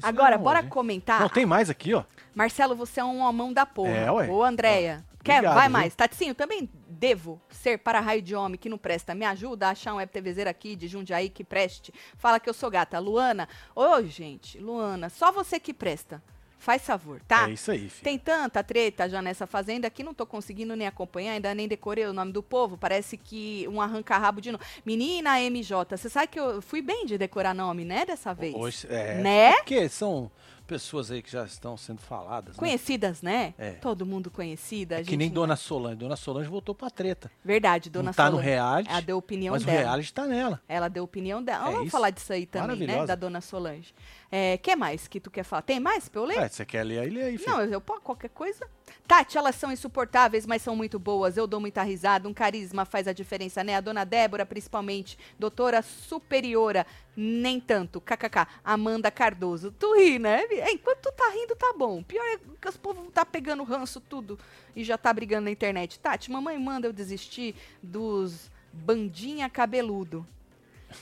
[0.03, 1.21] Agora, bora hoje, comentar.
[1.21, 2.05] Não, tem mais aqui, ó.
[2.35, 3.91] Marcelo, você é um homão da porra.
[3.91, 4.29] É, ué.
[4.29, 5.03] Ô, Andréia.
[5.25, 5.37] Quer?
[5.39, 5.73] obrigado, Vai viu?
[5.73, 5.95] mais.
[5.95, 6.69] Taticinho, também
[7.01, 9.15] devo ser para-raio de homem que não presta.
[9.15, 11.95] Me ajuda a achar um web TVzeiro aqui de Jundiaí que preste.
[12.19, 12.99] Fala que eu sou gata.
[12.99, 13.49] Luana.
[13.75, 16.23] Ô, gente, Luana, só você que presta.
[16.59, 17.49] Faz favor, tá?
[17.49, 18.05] É isso aí, filho.
[18.05, 22.05] Tem tanta treta já nessa fazenda que não tô conseguindo nem acompanhar, ainda nem decorei
[22.05, 22.77] o nome do povo.
[22.77, 24.63] Parece que um arranca-rabo de novo.
[24.85, 28.55] Menina MJ, você sabe que eu fui bem de decorar nome, né, dessa vez?
[28.55, 29.55] Hoje, é, Né?
[29.55, 30.31] Porque são
[30.71, 32.55] pessoas aí que já estão sendo faladas.
[32.55, 32.59] né?
[32.59, 33.53] Conhecidas, né?
[33.59, 33.73] É.
[33.73, 35.01] Todo mundo conhecida.
[35.01, 35.97] É que nem não- Dona Solange.
[35.97, 37.29] Dona Solange voltou pra treta.
[37.45, 38.49] Verdade, dona não tá no Solange.
[38.49, 39.79] reality, Ela deu opinião mas o dela.
[39.81, 40.61] reality tá nela.
[40.69, 41.65] Ela deu opinião dela.
[41.69, 41.91] É Vamos isso.
[41.91, 43.05] falar disso aí também, né?
[43.05, 43.93] Da dona Solange.
[44.33, 45.63] É, que mais que tu quer falar?
[45.63, 46.39] Tem mais pra eu ler?
[46.39, 47.51] É, você quer ler aí, lê aí, filho.
[47.51, 48.65] Não, eu posso qualquer coisa.
[49.07, 51.37] Tati, elas são insuportáveis, mas são muito boas.
[51.37, 52.29] Eu dou muita risada.
[52.29, 53.75] Um carisma faz a diferença, né?
[53.75, 55.19] A dona Débora, principalmente.
[55.37, 58.01] Doutora superiora, nem tanto.
[58.01, 58.47] KKK.
[58.65, 59.73] Amanda Cardoso.
[59.73, 60.45] Tu ri, né?
[60.71, 62.01] Enquanto tu tá rindo, tá bom.
[62.05, 64.39] Pior é que os povos tá pegando ranço tudo
[64.77, 65.99] e já tá brigando na internet.
[65.99, 70.25] Tati, mamãe manda eu desistir dos bandinha cabeludo.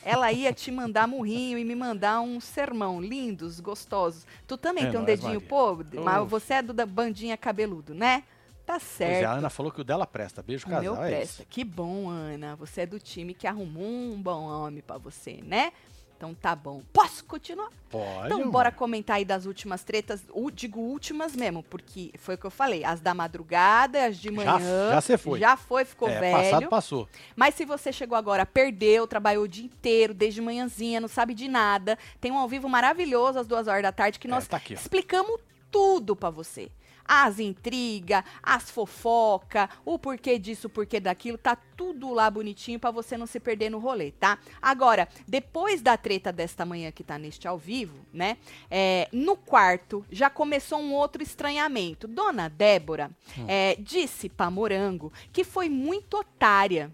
[0.05, 3.01] Ela ia te mandar murrinho e me mandar um sermão.
[3.01, 4.27] Lindos, gostosos.
[4.47, 8.23] Tu também É tem um dedinho podre, mas você é do da bandinha cabeludo, né?
[8.67, 9.25] Tá Pois é, certo.
[9.27, 10.43] a Ana falou que o dela presta.
[10.43, 10.83] Beijo, o casal.
[10.83, 11.43] meu é presta.
[11.43, 11.47] isso.
[11.49, 12.55] Que bom, Ana.
[12.57, 15.73] Você é do time que arrumou um bom homem pra você, né?
[16.19, 16.83] Então tá bom.
[16.93, 17.69] Posso continuar?
[17.89, 18.27] Pode.
[18.27, 20.21] Então, bora comentar aí das últimas tretas.
[20.33, 22.85] U- digo últimas mesmo, porque foi o que eu falei.
[22.85, 24.91] As da madrugada, as de manhã.
[24.91, 25.39] já cê foi.
[25.39, 26.37] Já foi, ficou é, velho.
[26.37, 27.09] passado passou.
[27.37, 31.47] Mas se você chegou agora, perdeu, trabalhou o dia inteiro, desde manhãzinha, não sabe de
[31.47, 34.61] nada, tem um ao vivo maravilhoso às duas horas da tarde que É, nós tá
[34.71, 36.69] explicamos tudo pra você.
[37.09, 42.91] As intrigas, as fofoca, o porquê disso, o porquê daquilo, tá tudo lá bonitinho pra
[42.91, 44.39] você não se perder no rolê, tá?
[44.61, 48.37] Agora, depois da treta desta manhã que tá neste ao vivo, né?
[48.71, 52.07] é, no quarto já começou um outro estranhamento.
[52.07, 53.11] Dona Débora
[53.47, 56.93] é, disse pra Morango que foi muito otária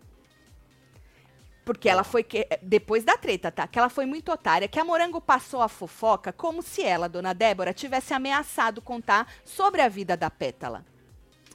[1.64, 2.22] porque ela foi.
[2.22, 3.66] Que, depois da treta, tá?
[3.66, 4.68] Que ela foi muito otária.
[4.68, 9.80] Que a Morango passou a fofoca como se ela, dona Débora, tivesse ameaçado contar sobre
[9.80, 10.84] a vida da Pétala.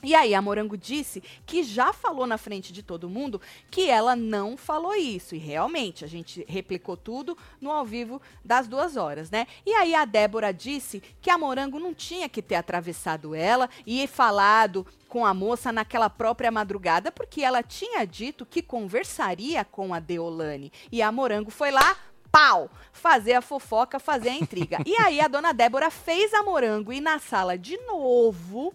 [0.02, 4.16] E aí a Morango disse que já falou na frente de todo mundo que ela
[4.16, 5.36] não falou isso.
[5.36, 9.46] E realmente, a gente replicou tudo no ao vivo das duas horas, né?
[9.66, 14.08] E aí a Débora disse que a Morango não tinha que ter atravessado ela e
[14.08, 20.00] falado com a moça naquela própria madrugada, porque ela tinha dito que conversaria com a
[20.00, 20.72] Deolane.
[20.92, 21.98] E a Morango foi lá,
[22.32, 24.78] pau, fazer a fofoca, fazer a intriga.
[24.86, 28.74] e aí a dona Débora fez a Morango ir na sala de novo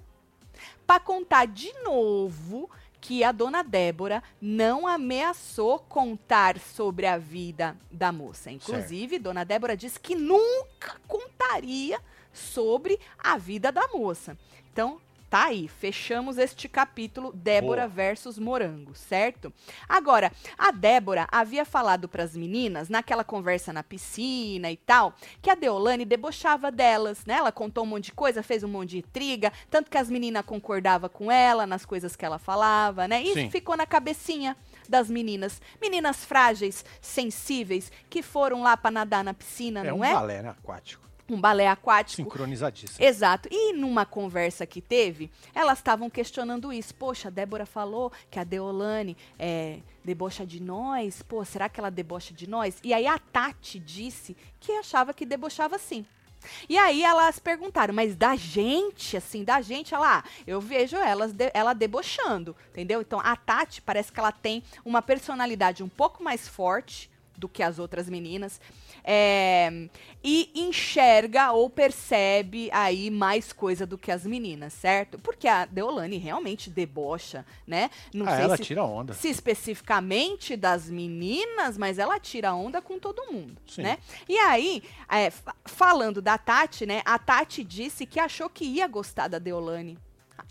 [0.87, 2.71] para contar de novo
[3.01, 8.51] que a dona Débora não ameaçou contar sobre a vida da moça.
[8.51, 12.01] Inclusive, dona Débora disse que nunca contaria
[12.33, 14.39] sobre a vida da moça.
[14.73, 14.99] Então,
[15.35, 17.89] tá aí, fechamos este capítulo Débora Boa.
[17.89, 19.53] versus Morango, certo?
[19.89, 25.51] Agora, a Débora havia falado para as meninas naquela conversa na piscina e tal, que
[25.51, 27.35] a Deolane debochava delas, né?
[27.35, 30.47] Ela contou um monte de coisa, fez um monte de intriga, tanto que as meninas
[30.47, 33.21] concordavam com ela nas coisas que ela falava, né?
[33.21, 33.51] Isso Sim.
[33.51, 34.57] ficou na cabecinha
[34.89, 40.05] das meninas, meninas frágeis, sensíveis, que foram lá para nadar na piscina, É não um
[40.05, 40.13] é?
[40.15, 40.51] balé, né?
[40.51, 41.04] Aquático.
[41.29, 42.23] Um balé aquático.
[42.23, 43.03] Sincronizadíssimo.
[43.05, 43.49] Exato.
[43.51, 46.95] E numa conversa que teve, elas estavam questionando isso.
[46.95, 51.23] Poxa, a Débora falou que a Deolane é, debocha de nós.
[51.23, 52.77] Pô, será que ela debocha de nós?
[52.85, 56.05] E aí a Tati disse que achava que debochava sim.
[56.69, 61.33] E aí elas perguntaram, mas da gente, assim, da gente, ela, ah, eu vejo elas
[61.33, 63.01] de- ela debochando, entendeu?
[63.01, 67.63] Então a Tati parece que ela tem uma personalidade um pouco mais forte do que
[67.63, 68.61] as outras meninas.
[69.05, 69.89] É,
[70.23, 75.19] e enxerga ou percebe aí mais coisa do que as meninas, certo?
[75.19, 77.91] Porque a Deolane realmente debocha, né?
[78.13, 79.13] Não ah, sei ela se, tira onda.
[79.13, 83.83] se especificamente das meninas, mas ela tira onda com todo mundo, Sim.
[83.83, 83.99] né?
[84.27, 87.03] E aí, é, fa- falando da Tati, né?
[87.05, 89.99] A Tati disse que achou que ia gostar da Deolane.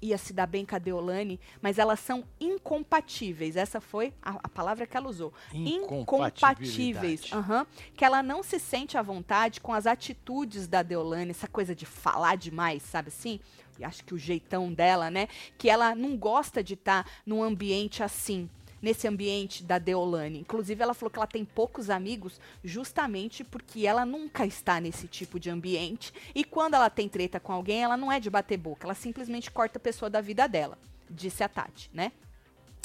[0.01, 3.55] Ia se dar bem com a Deolane, mas elas são incompatíveis.
[3.55, 5.33] Essa foi a, a palavra que ela usou.
[5.53, 7.31] Incompatíveis.
[7.31, 7.65] Aham.
[7.95, 11.85] Que ela não se sente à vontade com as atitudes da Deolane, essa coisa de
[11.85, 13.39] falar demais, sabe assim?
[13.79, 15.27] E acho que o jeitão dela, né?
[15.57, 18.49] Que ela não gosta de estar num ambiente assim.
[18.83, 20.41] Nesse ambiente da Deolane.
[20.41, 25.39] Inclusive, ela falou que ela tem poucos amigos justamente porque ela nunca está nesse tipo
[25.39, 26.13] de ambiente.
[26.35, 28.85] E quando ela tem treta com alguém, ela não é de bater boca.
[28.85, 30.77] Ela simplesmente corta a pessoa da vida dela.
[31.09, 32.11] Disse a Tati, né?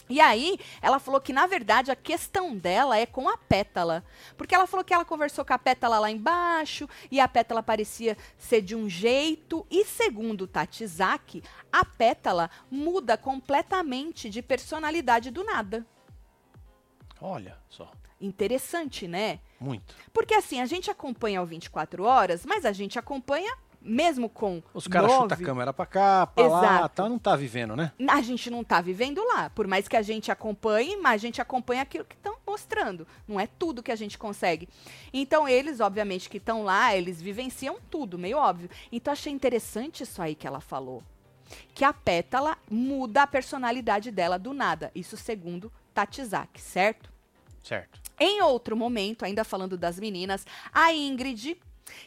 [0.09, 4.05] E aí, ela falou que, na verdade, a questão dela é com a pétala.
[4.37, 8.17] Porque ela falou que ela conversou com a pétala lá embaixo, e a pétala parecia
[8.37, 9.67] ser de um jeito.
[9.71, 15.87] E segundo o Tatizaki, a pétala muda completamente de personalidade do nada.
[17.21, 17.91] Olha só.
[18.21, 19.39] Interessante, né?
[19.61, 19.95] Muito.
[20.13, 23.57] Porque assim, a gente acompanha o 24 horas, mas a gente acompanha
[23.89, 26.95] mesmo com Os caras nove, chutam a câmera pra cá, pra lá, Exato.
[26.95, 27.93] tá, não tá vivendo, né?
[28.09, 29.51] a gente não tá vivendo lá.
[29.51, 33.07] Por mais que a gente acompanhe, mas a gente acompanha aquilo que estão mostrando.
[33.27, 34.69] Não é tudo que a gente consegue.
[35.13, 38.71] Então, eles, obviamente, que estão lá, eles vivenciam tudo, meio óbvio.
[38.93, 41.03] Então, achei interessante isso aí que ela falou.
[41.75, 44.91] Que a pétala muda a personalidade dela do nada.
[44.95, 47.11] Isso segundo Tatizaki, certo?
[47.63, 48.01] Certo.
[48.21, 51.57] Em outro momento, ainda falando das meninas, a Ingrid,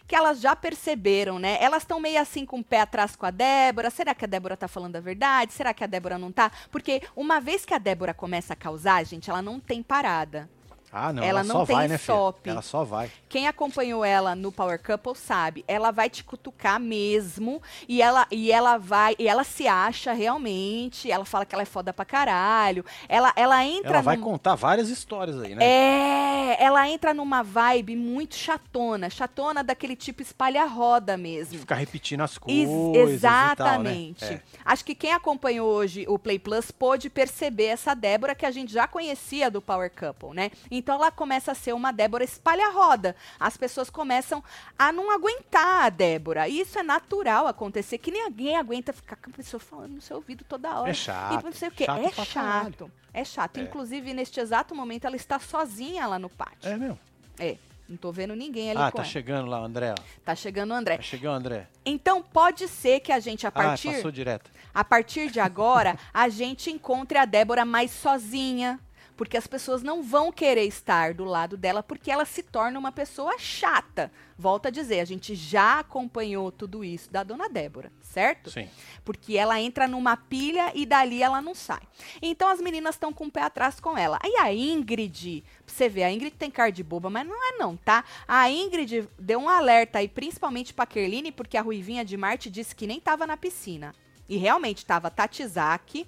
[0.07, 1.57] que elas já perceberam, né?
[1.61, 3.89] Elas estão meio assim com o pé atrás com a Débora.
[3.89, 5.53] Será que a Débora tá falando a verdade?
[5.53, 6.51] Será que a Débora não tá?
[6.71, 10.49] Porque uma vez que a Débora começa a causar, gente, ela não tem parada.
[10.93, 12.49] Ah, não, Ela ela, não só tem vai, né, stop.
[12.49, 13.09] Ela só vai.
[13.29, 18.51] Quem acompanhou ela no Power Couple sabe, ela vai te cutucar mesmo e ela e
[18.51, 22.83] ela vai e ela se acha realmente, ela fala que ela é foda pra caralho.
[23.07, 25.63] Ela ela entra Ela vai num- contar várias histórias aí, né?
[25.65, 31.59] É, ela entra numa vibe muito chatona, chatona daquele tipo espalha-roda De mesmo.
[31.59, 34.23] ficar repetindo as Ex- coisas exatamente.
[34.23, 34.41] e tal, né?
[34.65, 38.73] Acho que quem acompanhou hoje o Play Plus pôde perceber essa Débora que a gente
[38.73, 40.51] já conhecia do Power Couple, né?
[40.81, 43.15] Então ela começa a ser uma Débora espalha-roda.
[43.39, 44.43] As pessoas começam
[44.77, 46.47] a não aguentar a Débora.
[46.47, 50.15] E isso é natural acontecer, que ninguém aguenta ficar com a pessoa falando no seu
[50.17, 50.89] ouvido toda hora.
[50.89, 51.85] É chato, E não sei o quê.
[51.85, 52.91] chato é chato.
[53.13, 53.57] É chato.
[53.57, 53.61] É.
[53.61, 56.67] Inclusive, neste exato momento, ela está sozinha lá no pátio.
[56.69, 56.99] É, mesmo.
[57.37, 57.57] É.
[57.87, 59.11] Não tô vendo ninguém ali Ah, com tá ela.
[59.11, 59.91] chegando lá, André.
[59.91, 60.01] ó.
[60.23, 60.95] Tá chegando o André.
[60.95, 61.67] Tá chegando, André.
[61.85, 64.49] Então pode ser que a gente, a Ah, partir, passou direto.
[64.73, 68.79] a partir de agora, a gente encontre a Débora mais sozinha.
[69.21, 72.91] Porque as pessoas não vão querer estar do lado dela porque ela se torna uma
[72.91, 74.11] pessoa chata.
[74.35, 78.49] Volto a dizer, a gente já acompanhou tudo isso da dona Débora, certo?
[78.49, 78.67] Sim.
[79.05, 81.81] Porque ela entra numa pilha e dali ela não sai.
[82.19, 84.17] Então as meninas estão com o pé atrás com ela.
[84.23, 87.57] Aí a Ingrid, pra você ver, a Ingrid tem cara de boba, mas não é
[87.59, 88.03] não, tá?
[88.27, 92.75] A Ingrid deu um alerta aí, principalmente pra Kerline, porque a Ruivinha de Marte disse
[92.75, 93.93] que nem tava na piscina.
[94.27, 96.07] E realmente tava a Tatizaki,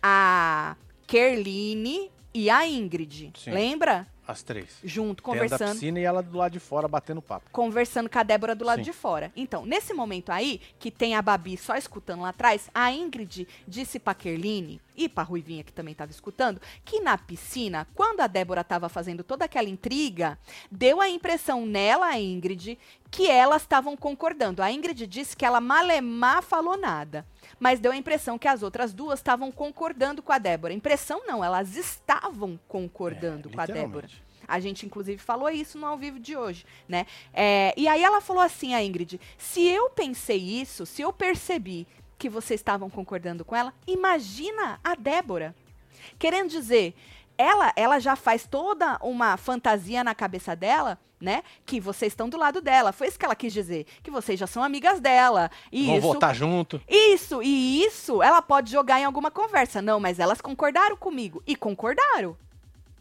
[0.00, 0.76] a
[1.08, 3.32] Kerline e a Ingrid.
[3.36, 3.50] Sim.
[3.50, 4.06] Lembra?
[4.26, 4.78] As três.
[4.84, 7.50] Junto, Dentro da conversando piscina e ela do lado de fora batendo papo.
[7.50, 8.84] conversando com a Débora do lado Sim.
[8.84, 9.32] de fora.
[9.34, 13.98] Então, nesse momento aí, que tem a Babi só escutando lá atrás, a Ingrid disse
[13.98, 18.60] pra Kerline e pra Ruivinha, que também estava escutando, que na piscina, quando a Débora
[18.60, 20.38] estava fazendo toda aquela intriga,
[20.70, 22.78] deu a impressão nela, a Ingrid,
[23.10, 24.62] que elas estavam concordando.
[24.62, 27.26] A Ingrid disse que ela malemar falou nada,
[27.58, 30.72] mas deu a impressão que as outras duas estavam concordando com a Débora.
[30.72, 34.08] Impressão não, elas estavam concordando É, com a Débora.
[34.48, 37.06] A gente, inclusive, falou isso no ao vivo de hoje, né?
[37.32, 41.86] É, e aí ela falou assim, a Ingrid, se eu pensei isso, se eu percebi
[42.22, 45.56] que vocês estavam concordando com ela, imagina a Débora.
[46.20, 46.94] Querendo dizer,
[47.36, 51.42] ela, ela já faz toda uma fantasia na cabeça dela, né?
[51.66, 52.92] Que vocês estão do lado dela.
[52.92, 53.86] Foi isso que ela quis dizer.
[54.04, 55.50] Que vocês já são amigas dela.
[55.72, 56.80] E Vão isso, votar junto.
[56.88, 59.82] isso, e isso ela pode jogar em alguma conversa.
[59.82, 61.42] Não, mas elas concordaram comigo.
[61.44, 62.36] E concordaram.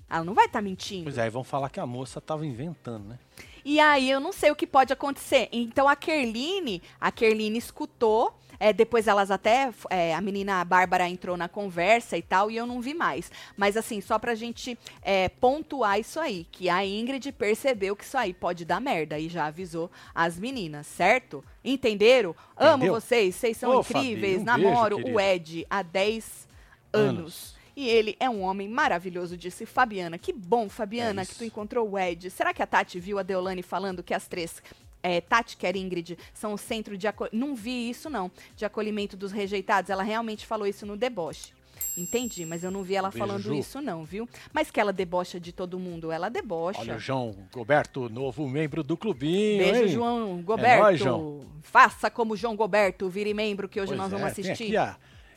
[0.10, 1.04] Ela não vai estar mentindo.
[1.04, 3.20] Pois é, aí vão falar que a moça tava inventando, né?
[3.64, 5.48] E aí eu não sei o que pode acontecer.
[5.52, 9.72] Então a Kerline, a Kerline escutou É, depois elas até.
[9.90, 13.32] é, a menina Bárbara entrou na conversa e tal, e eu não vi mais.
[13.58, 18.18] Mas assim, só pra gente é, pontuar isso aí, que a Ingrid percebeu que isso
[18.18, 21.44] aí pode dar merda e já avisou as meninas, certo?
[21.66, 22.36] Entenderam?
[22.56, 22.94] Amo Entendeu?
[22.94, 24.04] vocês, vocês são Ô, incríveis.
[24.04, 25.16] Fabi, um beijo, Namoro querido.
[25.16, 26.48] o Ed há 10
[26.94, 27.20] anos.
[27.20, 27.62] Anos.
[27.74, 30.18] E ele é um homem maravilhoso, disse Fabiana.
[30.18, 32.30] Que bom, Fabiana, É que tu encontrou o Ed.
[32.30, 34.62] Será que a Tati viu a Deolane falando que as três,
[35.04, 35.22] é,
[35.64, 37.46] era Ingrid, são o centro de acolhimento?
[37.46, 39.90] Não vi isso, não, de acolhimento dos rejeitados.
[39.90, 41.54] Ela realmente falou isso no deboche.
[41.98, 44.28] Entendi, mas eu não vi ela Um falando isso, não, viu?
[44.54, 46.80] Mas que ela debocha de todo mundo, ela debocha.
[46.80, 49.64] Olha João Roberto, novo membro do clubinho.
[49.64, 49.88] Beijo, hein?
[49.90, 50.82] João Goberto.
[50.82, 51.42] nóis, João.
[51.62, 54.78] Faça como João Goberto, vire membro, que hoje Pois nós é, vamos tem assistir.
[54.78, 54.96] aqui a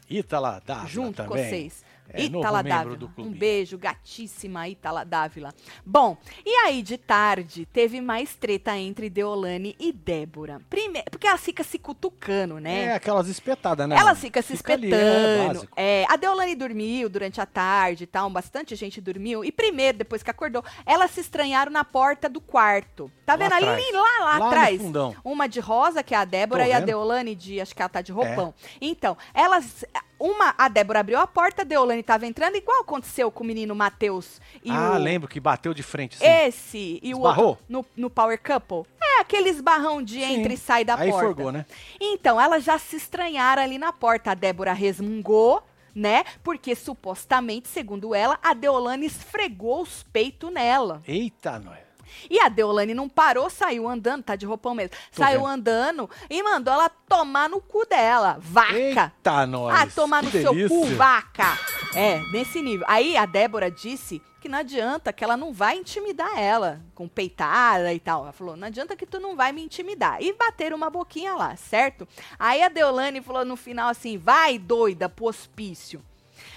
[0.09, 1.29] Ítala junto também.
[1.29, 1.85] com vocês.
[2.08, 2.96] É, Itala Dávila.
[2.96, 5.54] do Um beijo, gatíssima Itala Dávila.
[5.84, 10.60] Bom, e aí de tarde teve mais treta entre Deolane e Débora.
[10.68, 12.84] Primeiro, porque ela fica se cutucando, né?
[12.84, 13.96] É aquelas espetadas, né?
[13.96, 14.16] Ela mano?
[14.16, 15.68] fica se ali, é espetando.
[15.76, 19.44] É, a Deolane dormiu durante a tarde e tal, bastante gente dormiu.
[19.44, 23.10] E primeiro, depois que acordou, elas se estranharam na porta do quarto.
[23.24, 23.92] Tá Lá vendo ali, atrás.
[23.92, 24.80] lá, lá, Lá atrás?
[25.24, 26.82] Uma de rosa, que é a Débora, Tô e a vendo.
[26.82, 26.86] É.
[26.86, 28.54] Deolane de, acho que ela tá de roupão.
[28.80, 29.84] Então, elas,
[30.24, 33.74] uma, a Débora abriu a porta, a Deolane tava entrando, igual aconteceu com o menino
[33.74, 34.98] Matheus ah, o...
[34.98, 36.16] lembro que bateu de frente.
[36.22, 37.48] Esse e o Esbarrou?
[37.48, 38.90] outro no, no Power Couple.
[39.02, 40.40] É aquele esbarrão de Sim.
[40.40, 41.26] entra e sai da Aí porta.
[41.26, 41.66] forgou, né?
[42.00, 44.30] Então, elas já se estranharam ali na porta.
[44.30, 45.62] A Débora resmungou,
[45.94, 46.24] né?
[46.42, 51.02] Porque supostamente, segundo ela, a Deolane esfregou os peitos nela.
[51.06, 51.84] Eita, nós.
[52.31, 54.96] E a Deolane não parou, saiu andando, tá de roupão mesmo.
[55.14, 55.50] Tô saiu vendo.
[55.50, 58.38] andando e mandou ela tomar no cu dela.
[58.40, 58.74] Vaca!
[58.74, 59.74] Eita, nós.
[59.74, 60.96] Ah, tomar no seu cu, delícia.
[60.96, 61.59] vaca!
[61.94, 62.85] É, nesse nível.
[62.88, 67.94] Aí a Débora disse que não adianta, que ela não vai intimidar ela com peitada
[67.94, 68.24] e tal.
[68.24, 70.20] Ela falou: não adianta que tu não vai me intimidar.
[70.20, 72.07] E bateram uma boquinha lá, certo?
[72.38, 76.05] Aí a Deolane falou no final assim: vai doida pro hospício.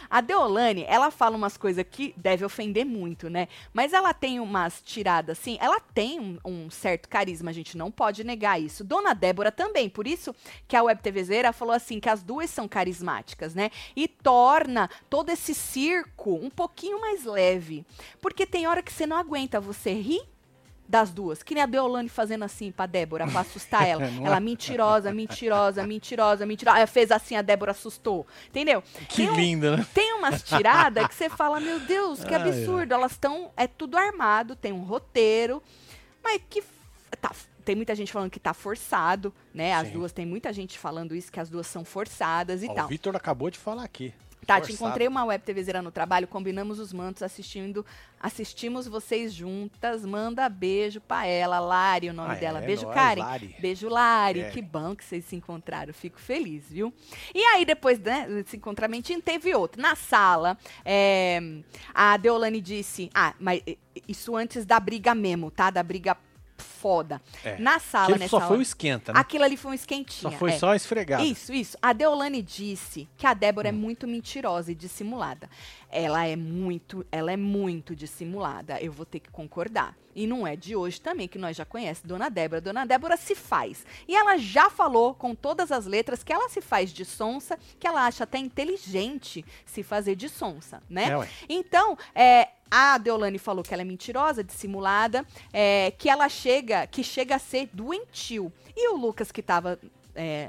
[0.10, 3.48] A Deolane, ela fala umas coisas que deve ofender muito, né?
[3.74, 7.92] Mas ela tem umas tiradas assim, ela tem um, um certo carisma, a gente não
[7.92, 8.84] pode negar isso.
[8.84, 10.34] Dona Débora também, por isso
[10.68, 13.70] que a Web TVzeira falou assim que as duas são carismáticas, né?
[13.96, 17.86] E torna todo esse circo um pouquinho mais leve.
[18.22, 20.22] Porque tem hora que você não aguenta, você ri
[20.88, 21.44] das duas.
[21.44, 24.04] Que nem a Deolane fazendo assim pra Débora, pra assustar ela.
[24.06, 24.40] Ela é?
[24.40, 26.78] mentirosa, mentirosa, mentirosa, mentirosa.
[26.78, 28.26] Ela fez assim, a Débora assustou.
[28.48, 28.82] Entendeu?
[29.10, 29.88] Que Tem um- linda, né?
[29.94, 32.50] tem umas tiradas que você fala, meu Deus, que Ai, ai.
[32.50, 32.94] absurdo.
[32.94, 33.52] Elas estão.
[33.58, 35.62] É tudo armado, tem um roteiro.
[36.24, 36.64] Mas que.
[37.22, 37.32] Tá,
[37.66, 39.74] tem muita gente falando que tá forçado, né?
[39.74, 39.94] As Sim.
[39.94, 42.86] duas, tem muita gente falando isso, que as duas são forçadas e Ó, tal.
[42.86, 44.14] o Vitor acabou de falar aqui.
[44.48, 47.86] Tati, encontrei uma web TVzeira no trabalho, combinamos os mantos, assistindo,
[48.18, 52.64] assistimos vocês juntas, manda beijo pra ela, Lari, o nome Ah, dela.
[52.64, 53.22] é, beijo, nóis, Karen.
[53.22, 53.56] Lari.
[53.60, 54.40] Beijo, Lari.
[54.40, 54.50] É.
[54.50, 56.94] Que bom que vocês se encontraram, fico feliz, viu?
[57.36, 59.82] E aí, depois né, desse encontramentinho, teve outro.
[59.82, 61.40] Na sala, é,
[61.94, 63.62] a Deolane disse, ah, mas
[64.08, 65.70] isso antes da briga mesmo, tá?
[65.70, 66.16] Da briga
[66.80, 67.22] foda.
[67.44, 67.58] É.
[67.58, 69.20] Na sala, Aquele nessa só foi o hora, esquenta, né?
[69.20, 70.32] aquilo ali foi um esquentinho.
[70.32, 70.58] Só foi é.
[70.58, 71.24] só esfregado.
[71.24, 71.78] Isso, isso.
[71.82, 73.76] A Deolane disse que a Débora é Hum.
[73.76, 75.50] muito mentirosa e dissimulada.
[75.90, 78.80] Ela é muito, ela é muito dissimulada.
[78.82, 79.96] Eu vou ter que concordar.
[80.16, 82.60] E não é de hoje também que nós já conhecemos Dona Débora.
[82.60, 83.86] Dona Débora se faz.
[84.08, 87.86] E ela já falou com todas as letras que ela se faz de sonsa, que
[87.86, 91.10] ela acha até inteligente se fazer de sonsa, né?
[91.12, 91.28] É.
[91.48, 97.04] Então, é, a Deolane falou que ela é mentirosa, dissimulada, é, que ela chega, que
[97.04, 98.52] chega a ser doentio.
[98.76, 99.80] E o Lucas, que estava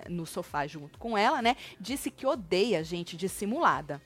[0.08, 4.00] no sofá junto com ela, né, disse que odeia gente dissimulada.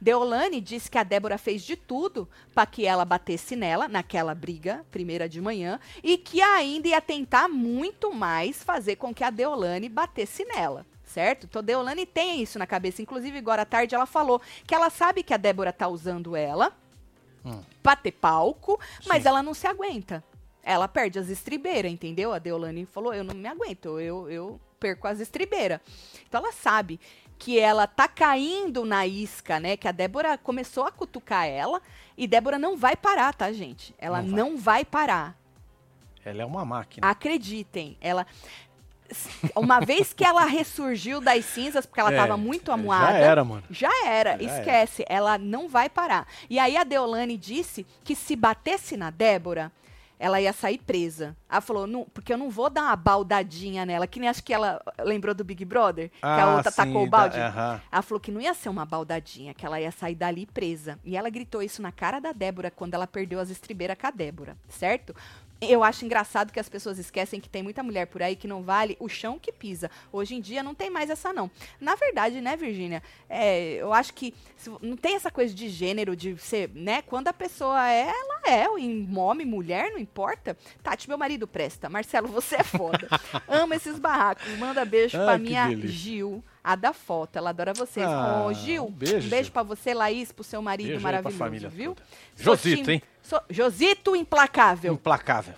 [0.00, 4.84] Deolane disse que a Débora fez de tudo para que ela batesse nela naquela briga,
[4.90, 9.88] primeira de manhã, e que ainda ia tentar muito mais fazer com que a Deolane
[9.88, 10.86] batesse nela.
[11.04, 11.46] Certo?
[11.46, 13.02] Então, Deolane tem isso na cabeça.
[13.02, 16.72] Inclusive, agora à tarde ela falou que ela sabe que a Débora tá usando ela
[17.44, 17.62] Hum.
[17.82, 19.28] pra ter palco, mas Sim.
[19.28, 20.22] ela não se aguenta.
[20.62, 22.32] Ela perde as estribeiras, entendeu?
[22.32, 25.80] A Deolane falou: eu não me aguento, eu, eu perco as estribeiras.
[26.28, 27.00] Então ela sabe
[27.38, 29.74] que ela tá caindo na isca, né?
[29.76, 31.80] Que a Débora começou a cutucar ela
[32.16, 33.94] e Débora não vai parar, tá, gente?
[33.98, 34.38] Ela Não vai.
[34.38, 35.40] não vai parar.
[36.22, 37.08] Ela é uma máquina.
[37.08, 38.26] Acreditem, ela.
[39.56, 43.18] Uma vez que ela ressurgiu das cinzas, porque ela É, tava muito já amuada.
[43.18, 43.62] era, mano.
[43.70, 45.04] Já era, Já esquece.
[45.08, 46.26] Ela não vai parar.
[46.48, 49.72] E aí a Deolane disse que se batesse na Débora,
[50.22, 51.34] ela ia sair presa.
[51.50, 54.52] Ela falou, não, porque eu não vou dar uma baldadinha nela, que nem acho que
[54.52, 57.38] ela lembrou do Big Brother, que a Ah, outra tacou o sim, balde.
[57.38, 57.80] da- aham.
[57.90, 60.98] Ela falou que não ia ser uma baldadinha, que ela ia sair dali presa.
[61.04, 64.10] E ela gritou isso na cara da Débora quando ela perdeu as estribeiras com a
[64.10, 65.16] Débora, certo?
[65.60, 68.62] Eu acho engraçado que as pessoas esquecem que tem muita mulher por aí que não
[68.62, 69.90] vale o chão que pisa.
[70.10, 71.50] Hoje em dia não tem mais essa, não.
[71.78, 73.02] Na verdade, né, Virgínia?
[73.28, 77.02] É, eu acho que se- não tem essa coisa de gênero, de ser, né?
[77.02, 78.66] Quando a pessoa é, ela é.
[78.80, 80.56] Em homem, mulher, não importa.
[80.82, 81.90] Tati, meu marido presta.
[81.90, 83.06] Marcelo, você é foda.
[83.46, 84.46] Ama esses barracos.
[84.58, 85.90] Manda beijo Ai, pra minha delícia.
[85.90, 87.36] Gil, a da foto.
[87.36, 88.06] Ela adora vocês.
[88.06, 91.36] Ah, Ô, Gil, um beijo, um beijo pra você, Laís, pro seu marido Beijo maravilhoso,
[91.36, 91.94] família viu?
[92.34, 93.02] Josito, hein?
[93.30, 94.92] Sou- Josito implacável.
[94.92, 95.54] Implacável.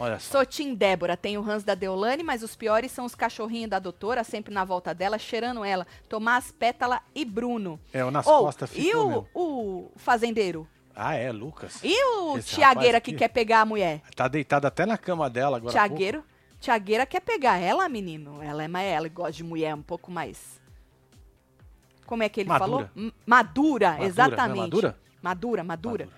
[0.00, 0.38] Olha só.
[0.38, 3.80] Sou Tim Débora, tenho o Hans da Deolane, mas os piores são os cachorrinhos da
[3.80, 5.84] doutora, sempre na volta dela, cheirando ela.
[6.08, 7.80] Tomás, Pétala e Bruno.
[7.92, 10.68] É, o nas Ou, costas e o, o fazendeiro?
[10.94, 11.80] Ah, é, Lucas.
[11.82, 14.00] E o Esse Tiagueira que quer pegar a mulher?
[14.14, 15.72] Tá deitado até na cama dela agora.
[15.72, 16.24] Tiagueiro?
[16.60, 18.40] Tiagueira quer pegar ela, menino.
[18.42, 20.60] Ela é mais ela gosta de mulher um pouco mais.
[22.06, 22.68] Como é que ele Madura.
[22.70, 22.90] falou?
[22.96, 24.58] M- Madura, Madura, não é exatamente.
[24.60, 24.98] madura?
[25.22, 26.08] Madura, madura.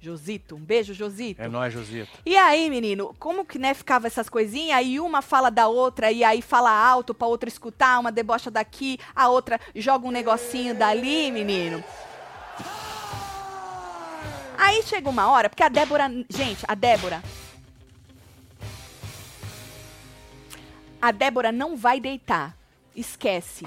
[0.00, 1.42] Josito, um beijo, Josito.
[1.42, 2.08] É nóis, Josito.
[2.24, 4.78] E aí, menino, como que né, ficava essas coisinhas?
[4.78, 8.98] Aí uma fala da outra, e aí fala alto pra outra escutar, uma debocha daqui,
[9.14, 11.82] a outra joga um negocinho dali, menino.
[14.56, 16.10] Aí chega uma hora, porque a Débora.
[16.28, 17.22] Gente, a Débora.
[21.00, 22.56] A Débora não vai deitar.
[22.94, 23.64] Esquece.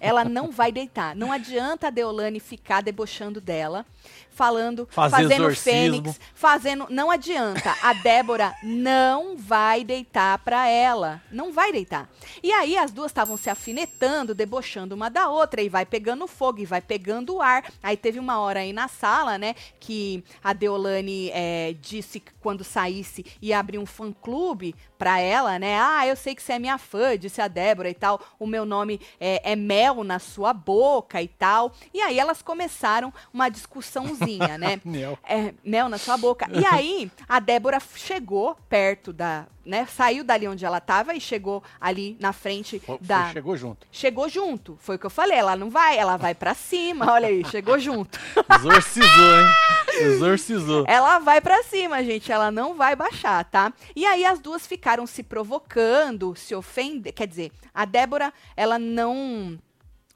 [0.00, 1.14] Ela não vai deitar.
[1.14, 3.86] Não adianta a Deolane ficar debochando dela,
[4.32, 5.72] falando, Fazer fazendo exorcismo.
[5.72, 6.86] fênix, fazendo.
[6.90, 7.74] Não adianta.
[7.82, 11.22] A Débora não vai deitar pra ela.
[11.30, 12.08] Não vai deitar.
[12.42, 16.60] E aí as duas estavam se afinetando, debochando uma da outra, e vai pegando fogo,
[16.60, 17.64] e vai pegando ar.
[17.82, 22.64] Aí teve uma hora aí na sala, né, que a Deolane eh, disse que quando
[22.64, 25.78] saísse ia abrir um fã-clube pra ela, né?
[25.80, 28.20] Ah, eu sei que você é minha fã, disse a Débora e tal.
[28.38, 31.72] O meu nome é, é mel na sua boca e tal.
[31.92, 34.21] E aí elas começaram uma discussãozinha,
[34.58, 34.80] né?
[34.84, 35.18] Mel.
[35.24, 36.46] É, mel na sua boca.
[36.52, 39.46] E aí, a Débora chegou perto da.
[39.64, 39.86] né?
[39.86, 43.30] Saiu dali onde ela tava e chegou ali na frente Foi- da.
[43.32, 43.86] Chegou junto.
[43.90, 44.76] Chegou junto.
[44.80, 45.38] Foi o que eu falei.
[45.38, 47.10] Ela não vai, ela vai pra cima.
[47.12, 48.18] Olha aí, chegou junto.
[48.58, 49.46] Exorcizou, hein?
[50.00, 50.84] Exorcizou.
[50.88, 52.30] Ela vai pra cima, gente.
[52.32, 53.72] Ela não vai baixar, tá?
[53.94, 57.12] E aí as duas ficaram se provocando, se ofendendo.
[57.12, 59.58] Quer dizer, a Débora, ela não.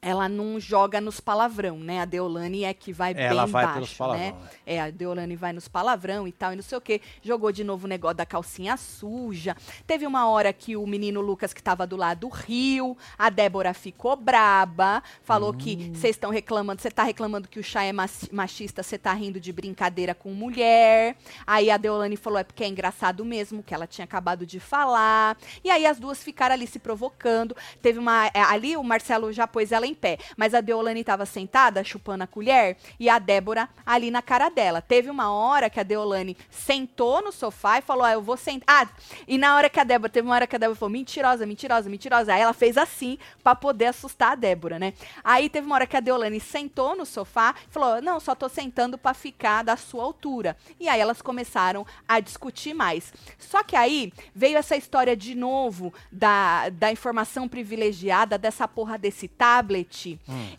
[0.01, 2.01] Ela não joga nos palavrão, né?
[2.01, 4.35] A Deolane é que vai Ela bem vai baixo, palavrão, né?
[4.65, 7.01] É, a Deolane vai nos palavrão e tal, e não sei o quê.
[7.21, 9.55] Jogou de novo o negócio da calcinha suja.
[9.87, 12.95] Teve uma hora que o menino Lucas, que tava do lado, riu.
[13.17, 15.01] A Débora ficou braba.
[15.23, 17.91] Falou que vocês estão reclamando, você tá reclamando que o chá é
[18.31, 21.15] machista, você tá rindo de brincadeira com mulher.
[21.45, 25.37] Aí a Deolane falou, é porque é engraçado mesmo, que ela tinha acabado de falar.
[25.63, 27.55] E aí as duas ficaram ali se provocando.
[27.81, 28.27] Teve uma.
[28.27, 32.23] é, ali o Marcelo já pôs ela em pé, mas a Deolane tava sentada, chupando
[32.23, 34.81] a colher, e a Débora ali na cara dela.
[34.81, 38.67] Teve uma hora que a Deolane sentou no sofá e falou: Ah, eu vou sentar.
[38.67, 38.87] Ah,
[39.27, 41.89] e na hora que a Débora, teve uma hora que a Débora falou: mentirosa, mentirosa,
[41.89, 42.33] mentirosa.
[42.33, 44.93] Aí ela fez assim pra poder assustar a Débora, né?
[45.23, 48.49] Aí teve uma hora que a Deolane sentou no sofá e falou: Não, só tô
[48.49, 50.57] sentando pra ficar da sua altura.
[50.79, 53.13] E aí elas começaram a discutir mais.
[53.37, 59.27] Só que aí veio essa história de novo da, da informação privilegiada, dessa porra desse
[59.27, 59.76] tablet.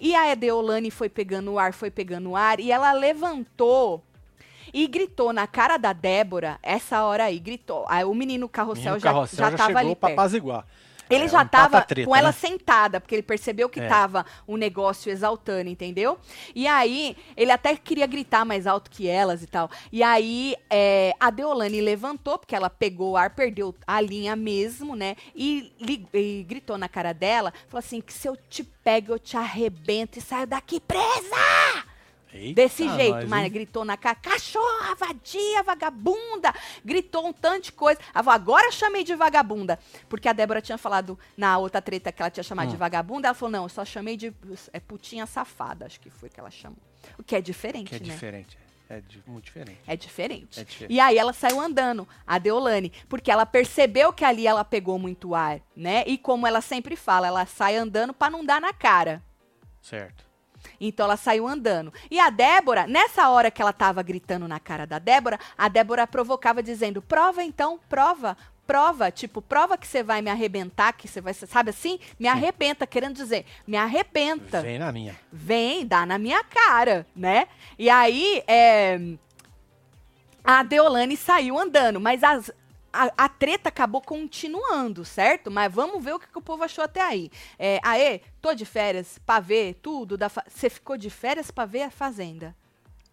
[0.01, 4.03] E a Deolane foi pegando o ar, foi pegando o ar, e ela levantou
[4.73, 7.85] e gritou na cara da Débora, essa hora aí, gritou.
[7.89, 10.19] Aí o menino carrossel, Menino já, Carrossel já já tava chegou ali pra perto.
[10.19, 10.66] apaziguar.
[11.11, 12.33] Ele É, já um tava pata-treta, com ela né?
[12.33, 13.89] sentada, porque ele percebeu que É.
[13.89, 16.19] tava o negócio exaltando, entendeu?
[16.55, 19.71] E aí, ele até queria gritar mais alto que elas e tal.
[19.93, 24.95] E aí, é, a Deolane levantou, porque ela pegou o ar, perdeu a linha mesmo,
[24.95, 25.17] né?
[25.35, 25.73] E,
[26.13, 30.19] e gritou na cara dela, falou assim, que se eu te pego, eu te arrebento
[30.19, 31.88] e saio daqui presa!
[32.33, 33.51] Eita, Desse jeito, mas hein?
[33.51, 36.53] gritou na cara, cachorra, vadia, vagabunda,
[36.85, 37.99] gritou um tanto de coisa.
[38.14, 39.79] Agora eu chamei de vagabunda.
[40.09, 42.79] Porque a Débora tinha falado na outra treta que ela tinha chamado de Hum.
[42.79, 44.33] vagabunda, ela falou, não, eu só chamei de
[44.72, 46.79] é, putinha safada, acho que foi que ela chamou.
[47.18, 48.05] O que é diferente, Que é né?
[48.05, 48.59] diferente.
[48.91, 49.81] É di- muito diferente.
[49.87, 50.61] É diferente.
[50.61, 50.95] É diferente.
[50.95, 55.35] E aí ela saiu andando, a Deolane, porque ela percebeu que ali ela pegou muito
[55.35, 56.05] ar, né?
[56.07, 59.22] E como ela sempre fala, ela sai andando pra não dar na cara.
[59.83, 60.28] Certo.
[60.81, 61.93] Então ela saiu andando.
[62.11, 66.07] E a Débora, nessa hora que ela tava gritando na cara da Débora, a Débora
[66.07, 71.20] provocava dizendo: "Prova então, prova, prova, tipo, prova que você vai me arrebentar, que você
[71.20, 71.99] vai, sabe assim?
[72.18, 74.61] Me arrebenta, querendo dizer, me arrebenta.
[74.61, 75.16] Vem na minha.
[75.33, 77.47] Vem, dá na minha cara, né?
[77.79, 79.01] E aí, é,
[80.45, 82.51] a Deolane saiu andando, mas as-
[83.07, 85.51] a, a treta acabou continuando, certo?
[85.51, 87.30] Mas vamos ver o que, que o povo achou até aí.
[87.59, 90.16] É, aê, tô de férias pra ver tudo.
[90.16, 92.55] da fa- Você ficou de férias pra ver a Fazenda?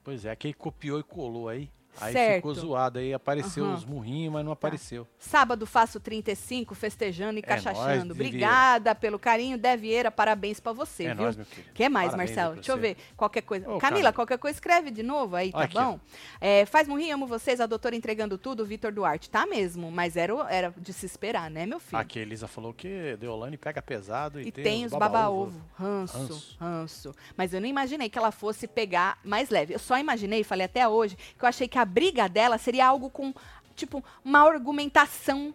[0.04, 1.70] Pois é, quem copiou e colou aí.
[2.02, 2.36] Aí certo.
[2.38, 3.76] ficou zoado, aí apareceu Aham.
[3.76, 5.08] os murrinhos, mas não apareceu.
[5.18, 8.06] Sábado faço 35, festejando e É cachachando.
[8.06, 8.12] nóis.
[8.12, 10.12] Obrigada pelo carinho, Devieira.
[10.12, 11.24] Parabéns pra você, É viu?
[11.24, 11.70] nóis, meu querido.
[11.74, 12.56] que mais, Parabéns Marcelo?
[12.56, 12.98] Deixa eu ver.
[13.16, 13.66] Qualquer coisa.
[13.66, 14.14] Ô, Camila, Camila.
[14.14, 16.00] qualquer coisa escreve de novo aí, tá Aqui, bom?
[16.42, 17.60] É, faz murrinho, amo vocês.
[17.62, 19.30] A doutora entregando tudo, Vitor Duarte.
[19.30, 22.00] Tá mesmo, mas era, era de se esperar, né, meu filho?
[22.02, 26.58] Aqui a Elisa falou que Deolane pega pesado e, E tem os baba-ovo, ranço, Ranço.
[26.60, 29.74] ranço, Mas eu não imaginei que ela fosse pegar mais leve.
[29.74, 33.10] Eu só imaginei, falei até hoje, que eu achei que a briga dela seria algo
[33.10, 33.34] com,
[33.76, 35.54] tipo, uma argumentação.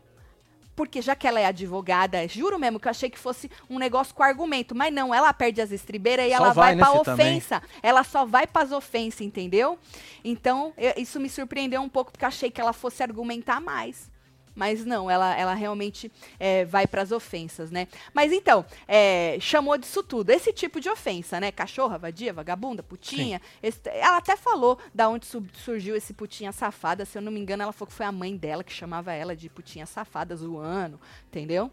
[0.76, 4.14] Porque já que ela é advogada, juro mesmo que eu achei que fosse um negócio
[4.14, 4.74] com argumento.
[4.74, 7.26] Mas não, ela perde as estribeiras e Só ela vai, vai, pra Fê, também?
[7.36, 7.62] ofensa.
[7.82, 9.78] Ela só vai pras ofensas, entendeu?
[10.24, 14.08] Então, eu- isso me surpreendeu um pouco, porque eu achei que ela fosse argumentar mais.
[14.55, 17.86] Mas não, ela, ela realmente é, vai para as ofensas, né?
[18.12, 20.30] Mas então, é, chamou disso tudo.
[20.30, 21.51] Esse tipo de ofensa, né?
[21.53, 23.40] Cachorra, vadia, vagabunda, putinha.
[23.62, 27.05] esse- ela até falou da onde su- surgiu esse putinha safada.
[27.05, 29.34] Se eu não me engano, ela falou que foi a mãe dela que chamava ela
[29.36, 31.70] de putinha safada, zoando, entendeu?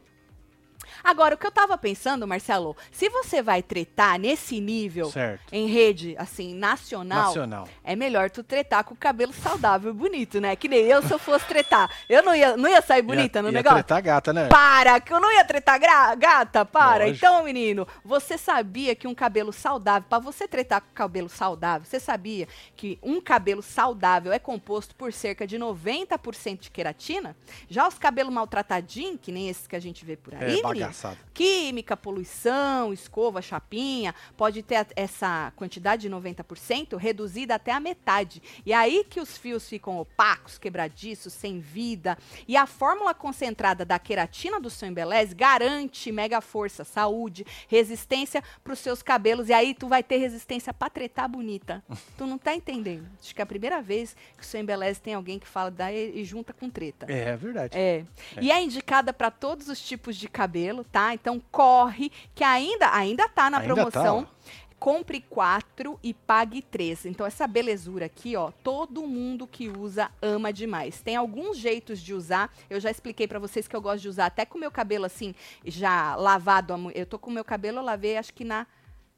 [1.03, 5.41] Agora, o que eu tava pensando, Marcelo, se você vai tretar nesse nível Certo.
[5.51, 7.67] em rede, assim, nacional, Nacional.
[7.83, 10.55] é melhor tu tretar com o cabelo saudável e bonito, né?
[10.55, 11.89] Que nem eu, se eu fosse tretar.
[12.09, 13.83] Eu não ia, não ia sair bonita ia, no ia negócio?
[13.83, 14.47] tretar gata, né?
[14.47, 15.79] Para, que eu não ia tretar
[16.17, 17.05] gata, para.
[17.05, 17.17] Lógico.
[17.25, 21.99] Então, menino, você sabia que um cabelo saudável, pra você tretar com cabelo saudável, você
[21.99, 27.35] sabia que um cabelo saudável é composto por cerca de 90% de queratina?
[27.69, 30.61] Já os cabelos maltratadinhos, que nem esses que a gente vê por aí, É menino,
[30.79, 31.17] bagaçado.
[31.33, 38.41] Química, poluição, escova, chapinha, pode ter essa quantidade de 90% reduzida até a metade.
[38.65, 42.17] E aí que os fios ficam opacos, quebradiços, sem vida.
[42.47, 48.73] E a fórmula concentrada da queratina do seu embeleze garante mega força, saúde, resistência para
[48.73, 49.49] os seus cabelos.
[49.49, 51.83] E aí tu vai ter resistência pra tretar bonita.
[52.17, 53.07] tu não tá entendendo.
[53.21, 55.91] Acho que é a primeira vez que o seu embeleze tem alguém que fala da
[55.91, 57.05] e, e junta com treta.
[57.09, 57.77] É, é verdade.
[57.77, 58.03] É.
[58.41, 61.13] E é indicada para todos os tipos de cabelo, tá?
[61.13, 64.23] Então corre, que ainda ainda tá na Ainda promoção.
[64.23, 64.31] tá,
[64.79, 67.03] Compre quatro e pague três.
[67.03, 71.01] Então, essa belezura aqui, ó, todo mundo que usa ama demais.
[71.01, 72.53] Tem alguns jeitos de usar.
[72.69, 75.05] Eu já expliquei pra vocês que eu gosto de usar até com o meu cabelo
[75.05, 75.33] assim,
[75.65, 76.75] já lavado.
[76.93, 78.67] Eu tô com o meu cabelo, eu lavei, acho que na.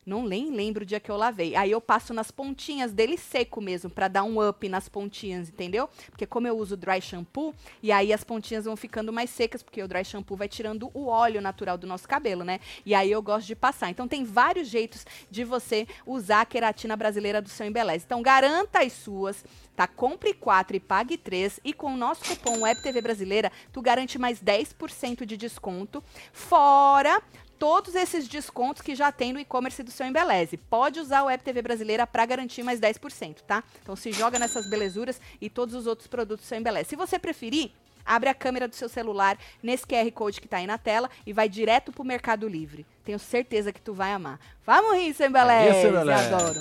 [0.10, 1.56] Não nem lembro o dia que eu lavei.
[1.56, 5.88] Aí eu passo nas pontinhas dele seco mesmo, pra dar um up nas pontinhas, entendeu?
[6.10, 7.54] Porque como eu uso dry shampoo,
[7.84, 11.06] e aí as pontinhas vão ficando mais secas, porque o dry shampoo vai tirando o
[11.06, 12.60] óleo natural do nosso cabelo, né?
[12.84, 13.92] E aí eu gosto de passar.
[13.92, 18.04] Então tem vários jeitos de você usar a queratina brasileira do seu embeleze.
[18.04, 19.46] Então garanta as suas,
[19.76, 19.86] tá?
[19.88, 21.60] Compre quatro e pague três.
[21.64, 26.04] E com o nosso cupom WebTV Brasileira, tu garante mais 10% de desconto.
[26.34, 27.22] Fora
[27.60, 30.56] todos esses descontos que já tem no e-commerce do seu Embeleze.
[30.58, 33.64] Pode usar o Web TV Brasileira para garantir mais 10%, tá?
[33.84, 36.90] Então se joga nessas belezuras e todos os outros produtos do seu Embeleze.
[36.90, 37.72] Se você preferir,
[38.06, 41.34] abre a câmera do seu celular nesse QR Code que tá aí na tela e
[41.34, 42.86] vai direto pro Mercado Livre.
[43.04, 44.40] Tenho certeza que tu vai amar.
[44.66, 46.34] Vamos rir, seu Embeleze, Isso, Embeleze.
[46.34, 46.60] adoro.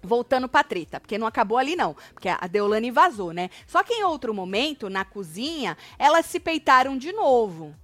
[0.00, 3.50] Voltando pra treta, porque não acabou ali não, porque a Deolane vazou, né?
[3.66, 7.74] Só que em outro momento, na cozinha, elas se peitaram de novo.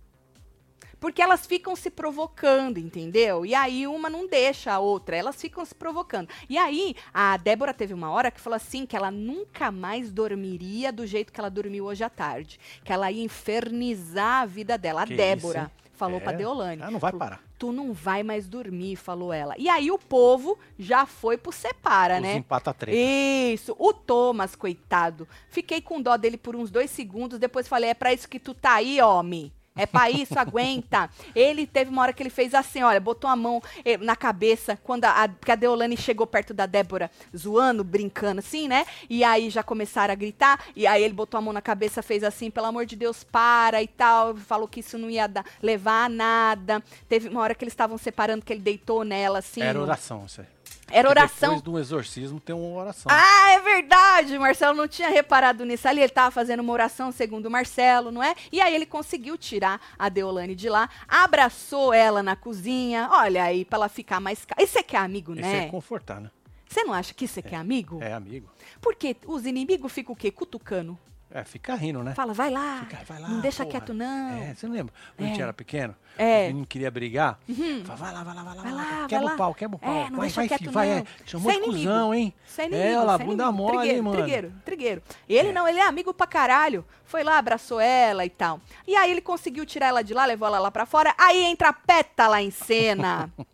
[1.05, 3.45] Porque elas ficam se provocando, entendeu?
[3.45, 6.31] E aí uma não deixa a outra, elas ficam se provocando.
[6.49, 10.91] E aí a Débora teve uma hora que falou assim que ela nunca mais dormiria
[10.91, 15.03] do jeito que ela dormiu hoje à tarde, que ela ia infernizar a vida dela.
[15.03, 16.21] A Que Débora isso, falou É.
[16.21, 16.81] pra Deolane.
[16.83, 17.43] Ah, não vai parar.
[17.59, 19.55] Tu não vai mais dormir, falou ela.
[19.59, 22.37] E aí o povo já foi pro separa, Os né?
[22.37, 22.97] empata treta.
[22.97, 25.29] Isso, o Thomas, coitado.
[25.51, 28.55] Fiquei com dó dele por uns dois segundos, depois falei, é pra isso que tu
[28.55, 29.53] tá aí, homem.
[29.77, 31.11] É pra isso, aguenta.
[31.35, 34.79] Ele teve uma hora que ele fez assim, olha, botou a mão eh, na cabeça
[34.85, 38.87] quando a, a, Deolane chegou perto da Débora, zoando, brincando assim, né?
[39.11, 42.23] E aí já começaram a gritar, e aí ele botou a mão na cabeça, fez
[42.23, 44.37] assim, pelo amor de Deus, para e tal.
[44.37, 46.83] Falou que isso não ia dar- levar a nada.
[47.09, 49.61] Teve uma hora que eles estavam separando, que ele deitou nela, assim.
[49.61, 50.54] Era oração isso aí.
[50.91, 51.57] Era oração.
[51.57, 53.11] Depois do exorcismo tem uma oração.
[53.11, 54.39] Ah, é verdade!
[54.39, 56.01] Marcelo não tinha reparado nisso ali.
[56.01, 58.35] Ele tava fazendo uma oração, segundo o Marcelo, não é?
[58.53, 63.09] E aí ele conseguiu tirar a Deolane de lá, abraçou ela na cozinha.
[63.11, 64.45] Olha aí, pra ela ficar mais.
[64.45, 65.67] ca- Isso é que é amigo, Esse né?
[65.67, 66.31] é confortar, né?
[66.69, 68.01] Você não acha que isso é que é amigo?
[68.03, 68.51] É amigo.
[68.81, 70.31] Porque os inimigos ficam o quê?
[70.31, 70.99] Cutucando.
[71.37, 72.15] É, fica rindo, né?
[72.15, 72.87] Fala, vai lá.
[72.89, 73.73] Fica, vai lá, não deixa porra.
[73.81, 74.39] quieto, não.
[74.41, 74.95] É, você não lembra?
[75.17, 75.43] Quando a gente É.
[75.43, 76.47] era pequeno, É.
[76.47, 77.41] meninos queriam brigar.
[77.85, 78.63] Fala, vai lá, vai lá, vai lá.
[78.63, 79.35] Vai lá, quebra vai lá.
[79.35, 79.93] o pau, quebra o pau.
[79.93, 81.05] É, não vai, deixa vai, quieto, vai, é.
[81.27, 81.79] Chamou é de inimigo.
[81.89, 82.35] cuzão, hein?
[82.47, 82.87] Isso é inimigo.
[82.89, 83.53] É, olha lá, é bunda inimigo.
[83.53, 84.17] mole, trigueiro, mano.
[84.17, 85.03] Trigueiro, trigueiro.
[85.29, 86.85] Ele não, ele é amigo pra caralho.
[87.05, 88.61] Foi lá, abraçou ela e tal.
[88.87, 91.13] E aí ele conseguiu tirar ela de lá, levou ela lá pra fora.
[91.19, 93.29] Aí entra a pétala em cena.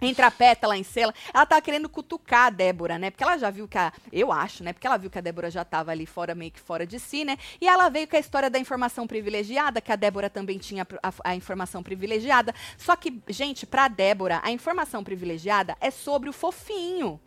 [0.00, 1.12] Entra a pétala em cela.
[1.34, 3.10] Ela tava querendo cutucar a Débora, né?
[3.10, 3.92] Porque ela já viu que a.
[4.12, 4.72] Eu acho, né?
[4.72, 7.24] Porque ela viu que a Débora já tava ali fora, meio que fora de si,
[7.24, 7.36] né?
[7.60, 11.12] E ela veio com a história da informação privilegiada, que a Débora também tinha a,
[11.24, 12.54] a informação privilegiada.
[12.76, 17.20] Só que, gente, pra Débora, a informação privilegiada é sobre o fofinho.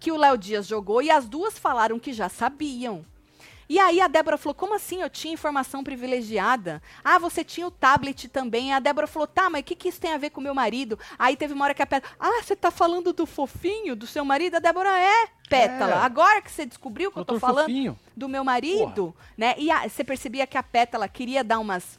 [0.00, 3.04] Que o Léo Dias jogou e as duas falaram que já sabiam.
[3.68, 6.82] E aí a Débora falou: como assim eu tinha informação privilegiada?
[7.04, 8.72] Ah, você tinha o tablet também.
[8.72, 10.54] A Débora falou: tá, mas o que, que isso tem a ver com o meu
[10.54, 10.98] marido?
[11.18, 14.24] Aí teve uma hora que a Pétala: ah, você tá falando do fofinho do seu
[14.24, 14.56] marido?
[14.56, 15.28] A Débora é.
[15.48, 15.98] Pétala, é.
[15.98, 17.98] agora que você descobriu que Doutor eu tô falando fofinho.
[18.14, 19.26] do meu marido, Porra.
[19.36, 19.54] né?
[19.56, 21.98] E a, você percebia que a Pétala queria dar umas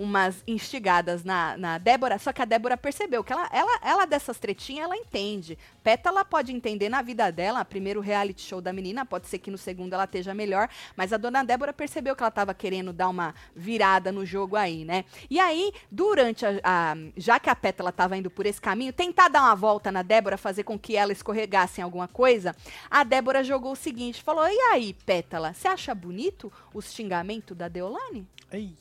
[0.00, 4.38] umas instigadas na, na Débora, só que a Débora percebeu que ela, ela, ela dessas
[4.38, 5.58] tretinhas, ela entende.
[5.84, 9.58] Pétala pode entender na vida dela, primeiro reality show da menina, pode ser que no
[9.58, 13.34] segundo ela esteja melhor, mas a dona Débora percebeu que ela estava querendo dar uma
[13.54, 15.04] virada no jogo aí, né?
[15.28, 19.28] E aí, durante a, a já que a Pétala estava indo por esse caminho, tentar
[19.28, 22.56] dar uma volta na Débora, fazer com que ela escorregasse em alguma coisa,
[22.90, 27.68] a Débora jogou o seguinte, falou, e aí, Pétala, você acha bonito os xingamentos da
[27.68, 28.26] Deolane?
[28.50, 28.74] Ei.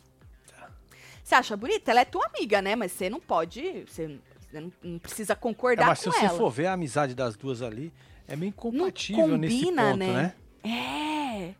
[1.29, 1.91] Você acha bonita?
[1.91, 2.75] Ela é tua amiga, né?
[2.75, 3.85] Mas você não pode.
[3.87, 4.19] Você
[4.51, 6.13] não, não precisa concordar é, mas com ela.
[6.13, 7.93] Mas se você for ver a amizade das duas ali,
[8.27, 10.33] é meio incompatível combina, nesse ponto, né?
[10.63, 11.53] né?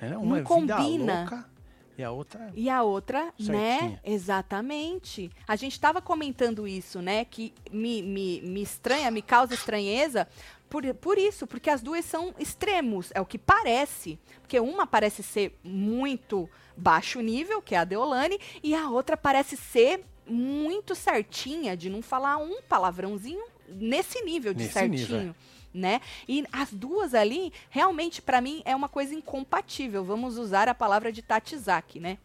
[0.00, 0.06] É.
[0.06, 1.20] é uma não combina.
[1.22, 1.44] Louca,
[1.98, 2.52] e a outra.
[2.54, 3.32] E a outra, né?
[3.36, 3.90] certinha.
[3.90, 4.00] né?
[4.04, 5.28] Exatamente.
[5.48, 7.24] A gente estava comentando isso, né?
[7.24, 10.28] Que me, me, me estranha, me causa estranheza,
[10.68, 14.18] por, por isso, porque as duas são extremos, é o que parece.
[14.40, 19.56] Porque uma parece ser muito baixo nível, que é a Deolane, e a outra parece
[19.56, 25.18] ser muito certinha, de não falar um palavrãozinho nesse nível de nesse certinho.
[25.18, 25.56] Nível, é.
[25.72, 26.00] Né?
[26.26, 30.02] E as duas ali, realmente, para mim, é uma coisa incompatível.
[30.02, 32.18] Vamos usar a palavra de Tatizaki, né?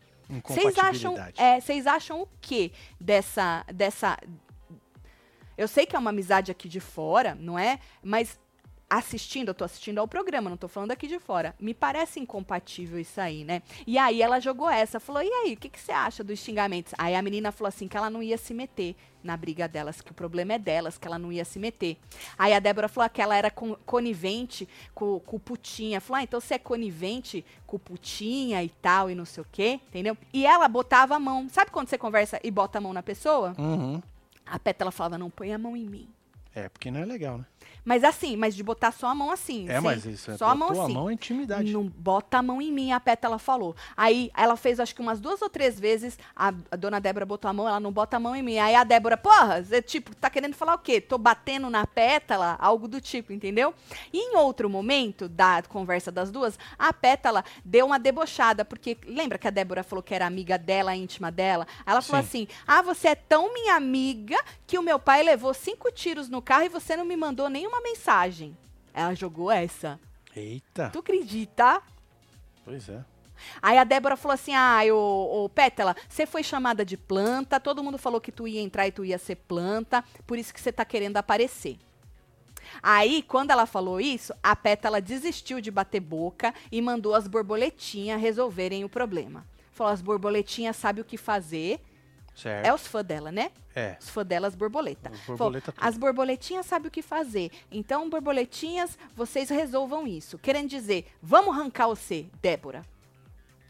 [0.46, 4.18] Vocês acham, é, vocês acham o que dessa, dessa
[5.62, 7.80] eu sei que é uma amizade aqui de fora, não é?
[8.04, 8.40] Mas
[8.92, 11.56] assistindo, eu tô assistindo ao programa, não tô falando aqui de fora.
[11.58, 13.62] Me parece incompatível isso aí, né?
[13.88, 16.94] E aí ela jogou essa, falou: "E aí, o que que você acha dos xingamentos?"
[16.98, 20.12] Aí a menina falou assim que ela não ia se meter na briga delas, que
[20.12, 21.96] o problema é delas, que ela não ia se meter.
[22.38, 26.02] Aí a Débora falou que ela era conivente com, o Putinha.
[26.02, 29.48] Falou: ah, então você é conivente com o Putinha e tal, e não sei o
[29.50, 30.18] quê, entendeu?
[30.34, 31.48] E ela botava a mão.
[31.48, 33.56] Sabe quando você conversa e bota a mão na pessoa?
[33.58, 34.02] Uhum.
[34.52, 36.10] A Pétala falava, não põe a mão em mim.
[36.54, 37.46] É, porque não é legal, né?
[37.84, 39.68] Mas assim, mas de botar só a mão assim.
[39.68, 40.80] É, mas isso é só a mão assim.
[40.80, 41.72] a mão é intimidade.
[41.72, 43.76] Não bota a mão em mim, a Pétala falou.
[43.98, 47.50] Aí ela fez acho que umas duas ou três vezes, a, a, dona Débora botou
[47.50, 48.58] a mão, ela não bota a mão em mim.
[48.58, 51.02] Aí a Débora, porra, você, tipo, tá querendo falar o quê?
[51.02, 52.56] Tô batendo na Pétala?
[52.60, 53.74] Algo do tipo, entendeu?
[54.14, 59.38] E em outro momento da conversa das duas, a Pétala deu uma debochada, porque lembra
[59.38, 61.66] que a Débora falou que era amiga dela, íntima dela?
[61.86, 62.28] Ela falou Sim.
[62.28, 64.38] assim: ah, você é tão minha amiga
[64.68, 67.82] que o meu pai levou cinco tiros no carro e você não me mandou nenhuma
[67.82, 68.58] mensagem.
[68.94, 70.00] Ela jogou essa.
[70.36, 70.90] Eita.
[70.90, 71.82] Tu acredita?
[72.64, 73.04] Pois é.
[73.62, 77.84] Aí a Débora falou assim: ah, ô, ô Pétala, você foi chamada de planta, todo
[77.84, 80.72] mundo falou que tu ia entrar e tu ia ser planta, por isso que você
[80.72, 81.78] tá querendo aparecer.
[82.82, 88.22] Aí, quando ela falou isso, a Pétala desistiu de bater boca e mandou as borboletinhas
[88.22, 89.46] resolverem o problema.
[89.72, 91.82] Falou: as borboletinhas sabem o que fazer
[92.42, 92.66] Certo.
[92.66, 93.52] É os fãs dela, né?
[93.76, 93.98] É.
[94.00, 95.12] Os fãs delas, borboleta.
[95.28, 97.52] borboleta as borboletinhas sabem o que fazer.
[97.72, 100.40] Então, borboletinhas, vocês resolvam isso.
[100.40, 102.82] Querendo dizer, vamos arrancar você, Débora.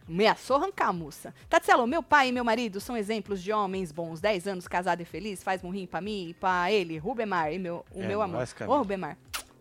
[0.08, 1.34] Ameaçou arrancar a moça.
[1.50, 4.22] Tatselo, meu pai e meu marido são exemplos de homens bons.
[4.22, 5.44] 10 anos, casado e feliz.
[5.44, 8.46] Faz um rim pra mim e pra ele, Rubemar, e meu, o é, meu amor.
[8.68, 9.18] Ô, Rubemar,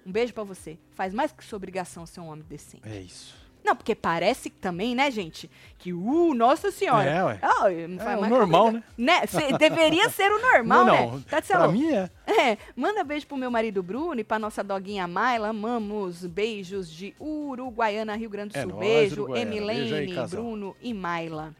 [0.06, 0.78] um beijo para você.
[0.92, 2.88] Faz mais que sua obrigação ser um homem decente.
[2.88, 3.39] É isso.
[3.64, 7.10] Não, porque parece também, né, gente, que, uh, nossa senhora.
[7.10, 7.40] É, ué.
[7.42, 8.82] Oh, é o normal, né?
[8.96, 9.26] né?
[9.26, 11.16] Cê, deveria ser o normal, não, não.
[11.16, 11.22] né?
[11.28, 12.10] Tá pra mim é.
[12.30, 15.48] É, manda beijo pro meu marido Bruno e pra nossa doguinha Mayla.
[15.48, 16.24] Amamos.
[16.24, 18.72] Beijos de Uruguaiana, Rio Grande do é Sul.
[18.76, 21.52] É Beijo, Emilene, Bruno e Mayla.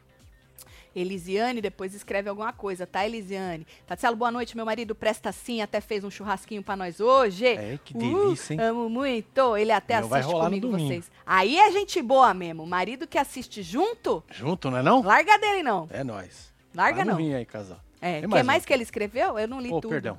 [0.95, 3.65] Elisiane depois escreve alguma coisa, tá, Elisiane?
[3.87, 4.55] Tatielo, boa noite.
[4.55, 7.47] Meu marido presta sim, até fez um churrasquinho para nós hoje.
[7.47, 8.59] É, que delícia, hein?
[8.59, 9.55] Uh, amo muito.
[9.55, 11.09] Ele até Meu assiste comigo vocês.
[11.25, 12.65] Aí é gente boa mesmo.
[12.65, 14.23] Marido que assiste junto.
[14.29, 15.01] Junto, não é não?
[15.01, 15.87] Larga dele, não.
[15.91, 16.53] É nós.
[16.75, 17.17] Larga não.
[17.17, 17.79] aí, casal.
[18.01, 19.37] É, o que mais, mais que ele escreveu?
[19.37, 19.91] Eu não li oh, tudo.
[19.91, 20.17] perdão.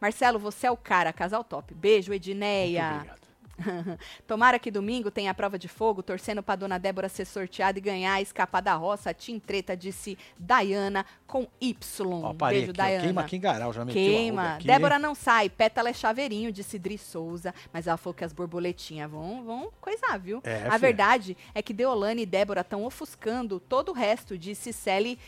[0.00, 1.72] Marcelo, você é o cara, casal top.
[1.74, 2.82] Beijo, Edneia.
[2.82, 3.25] Muito obrigado.
[4.26, 7.82] Tomara que domingo tenha a prova de fogo, torcendo para dona Débora ser sorteada e
[7.82, 9.12] ganhar, escapar da roça.
[9.14, 12.22] Tim Treta, disse Dayana com Y.
[12.24, 13.04] Ó, Beijo, aqui, Dayana.
[13.04, 14.58] Queima aqui em Garal, já meteu Queima.
[14.62, 17.54] Débora não sai, pétala é chaveirinho, disse Dri Souza.
[17.72, 20.40] Mas ela falou que as borboletinhas vão, vão coisar, viu?
[20.44, 20.78] É, a filha.
[20.78, 25.18] verdade é que Deolane e Débora estão ofuscando todo o resto, disse Sally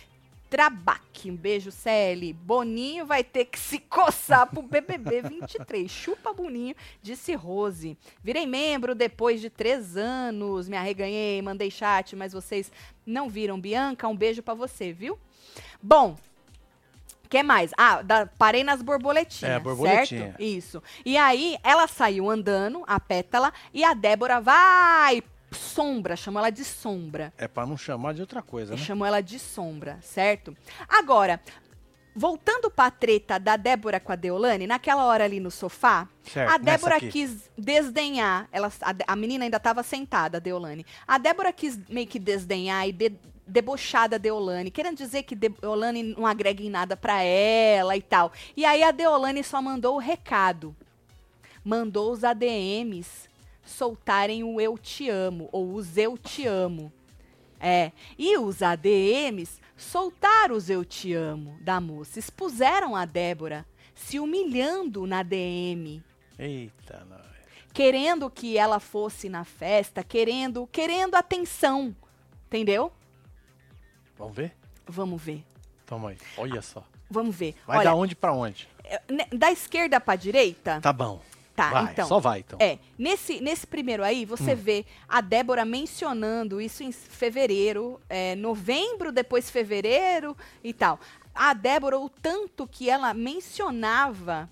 [0.51, 1.31] Trabaque.
[1.31, 2.33] Um beijo, CL.
[2.33, 5.91] Boninho vai ter que se coçar pro BBB 23.
[5.91, 7.97] Chupa Boninho, disse Rose.
[8.23, 10.69] Virei membro depois de três anos.
[10.69, 12.73] Me arreganhei, mandei chat, mas vocês
[13.05, 13.61] não viram.
[13.61, 15.19] Bianca, um beijo para você, viu?
[15.83, 16.17] Bom,
[17.29, 17.73] que mais?
[17.77, 20.21] Ah, da, parei nas borboletinhas, É, borboletinha.
[20.29, 20.41] certo?
[20.43, 20.83] Isso.
[21.05, 26.65] E aí, ela saiu andando, a pétala, e a Débora vai, sombra, chamou ela de
[26.65, 27.33] sombra.
[27.39, 28.79] É pra não chamar de outra coisa, né?
[28.79, 30.57] Chamou ela de sombra, certo?
[30.89, 31.41] Agora,
[32.15, 36.59] voltando pra treta da Débora com a Deolane, naquela hora ali no sofá, Certo, a
[36.59, 40.85] Débora quis desdenhar, ela, a, a menina ainda estava sentada, a Deolane.
[41.07, 43.13] A Débora quis meio que desdenhar e de,
[43.47, 48.33] debochar da Deolane, querendo dizer que Deolane não agrega em nada pra ela e tal.
[48.57, 50.77] E aí a Deolane só mandou o recado.
[51.65, 53.28] Mandou os ADMs
[53.69, 56.93] soltarem o eu te amo, ou os eu te amo.
[57.61, 64.21] É, e os ADMs soltaram os eu te amo da moça, expuseram a Débora, se
[64.21, 66.01] humilhando na DM,
[66.39, 67.21] Eita, nós.
[67.73, 71.95] querendo que ela fosse na festa, querendo, querendo atenção,
[72.47, 72.93] entendeu?
[74.16, 74.55] Vamos ver?
[74.87, 75.45] Vamos ver,
[75.85, 76.19] Toma aí.
[76.37, 76.85] Olha só.
[77.11, 77.57] vamos ver.
[77.66, 78.69] Vai Olha, da onde pra onde?
[78.85, 81.21] é, ne- da esquerda pra direita, Tá bom.
[81.59, 82.09] Tá, vai, então.
[82.09, 82.59] só vai então.
[82.61, 89.11] É, nesse, nesse primeiro aí, você vê a Débora mencionando isso em fevereiro, é, novembro,
[89.11, 91.01] depois fevereiro e tal.
[91.35, 94.49] A Débora, o tanto que ela mencionava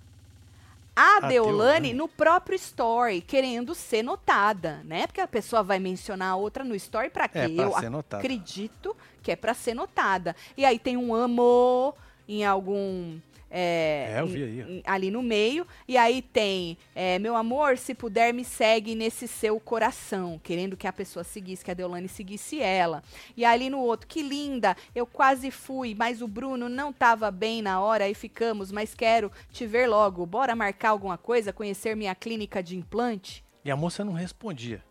[0.97, 5.07] a, A Deolane no próprio story, querendo ser notada, né?
[5.07, 7.39] Porque a pessoa vai mencionar a outra no story pra quê?
[7.41, 8.23] É, pra Eu ser notada.
[8.23, 10.35] acredito que é pra ser notada.
[10.57, 11.95] E aí tem um amor
[12.27, 13.19] em algum...
[13.59, 15.67] é, É, eu vi aí, em- ali no meio.
[15.89, 20.39] E aí tem, é, meu amor, se puder, me segue nesse seu coração.
[20.43, 23.03] Querendo que a pessoa seguisse, que a Deolane seguisse ela.
[23.37, 27.63] E ali no outro, que linda, eu quase fui, mas o Bruno não tava bem
[27.63, 30.27] na hora e ficamos, mas quero te ver logo.
[30.27, 33.43] Bora marcar alguma coisa, conhecer minha clínica de implante?
[33.65, 34.85] E a moça não respondia.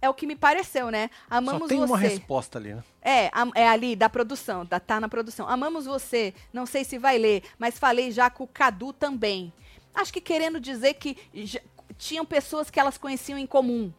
[0.00, 1.08] É o que me pareceu, né?
[1.28, 1.86] Amamos Só tem você.
[1.92, 2.84] uma resposta ali, né?
[3.02, 5.48] É, é ali da produção, da, tá na produção.
[5.48, 9.52] Amamos você, não sei se vai ler, mas falei já com o Cadu também.
[9.94, 11.60] Acho que querendo dizer que já-
[11.96, 13.92] tinham pessoas que elas conheciam em comum.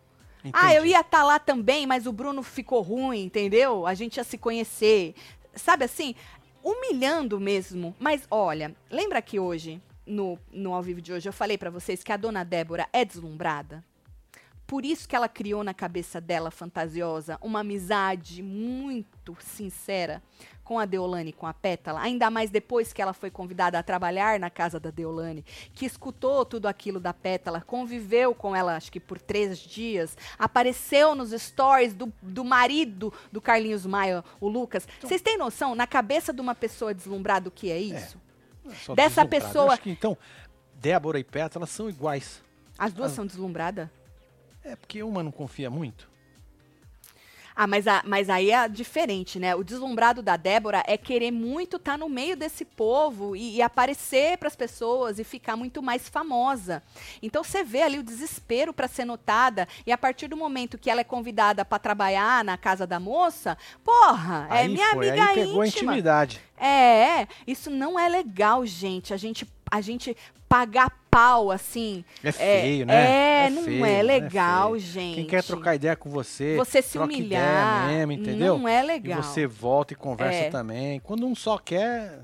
[0.53, 0.91] Ah, eu Entendi.
[0.93, 3.87] ia estar lá também, mas o Bruno ficou ruim, entendeu?
[3.87, 5.15] A gente ia se conhecer.
[5.55, 6.13] Sabe assim?
[6.63, 7.95] Humilhando mesmo.
[7.99, 12.03] Mas olha, lembra que hoje, no, no ao vivo de hoje, eu falei pra vocês
[12.03, 13.83] que a dona Débora é deslumbrada?
[14.67, 20.21] Por isso que ela criou na cabeça dela, fantasiosa, uma amizade muito sincera
[20.61, 24.37] com a Deolane, com a Pétala, ainda mais depois que ela foi convidada a trabalhar
[24.37, 28.99] na casa da Deolane, que escutou tudo aquilo da Pétala, conviveu com ela, acho que
[28.99, 34.85] por três dias, apareceu nos stories do, do marido do Carlinhos Maia, o Lucas.
[35.01, 38.17] Vocês têm noção, na cabeça de uma pessoa deslumbrada, o que é isso?
[38.83, 40.17] Só dessa pessoa- Eu acho que, então,
[40.75, 42.43] Débora e Pétala são iguais.
[42.77, 43.15] As duas Ah.
[43.15, 43.87] são deslumbradas?
[44.67, 46.09] É porque uma não confia muito.
[47.59, 49.55] Ah, mas, a- mas aí é diferente, né?
[49.55, 54.37] O deslumbrado da Débora é querer muito estar no meio desse povo e, e aparecer
[54.37, 56.83] para as pessoas e ficar muito mais famosa.
[57.19, 60.87] Então você vê ali o desespero para ser notada e a partir do momento que
[60.87, 65.25] ela é convidada para trabalhar na casa da moça, porra, é aí minha foi, amiga
[65.29, 65.91] aí pegou a íntima.
[65.93, 66.39] intimidade.
[66.59, 69.15] É, é, isso não é legal, gente.
[69.15, 70.15] A gente, a gente
[70.47, 72.05] pagar pau assim.
[72.23, 73.45] É feio, né?
[73.45, 74.79] É, não feio, é legal, feio.
[74.81, 75.15] gente.
[75.15, 78.57] Quem quer trocar ideia com você, Você se humilhar, mesmo, entendeu?
[78.59, 79.23] não é E legal.
[79.23, 80.49] você volta e conversa É.
[80.51, 80.99] também.
[80.99, 82.19] Quando um só quer,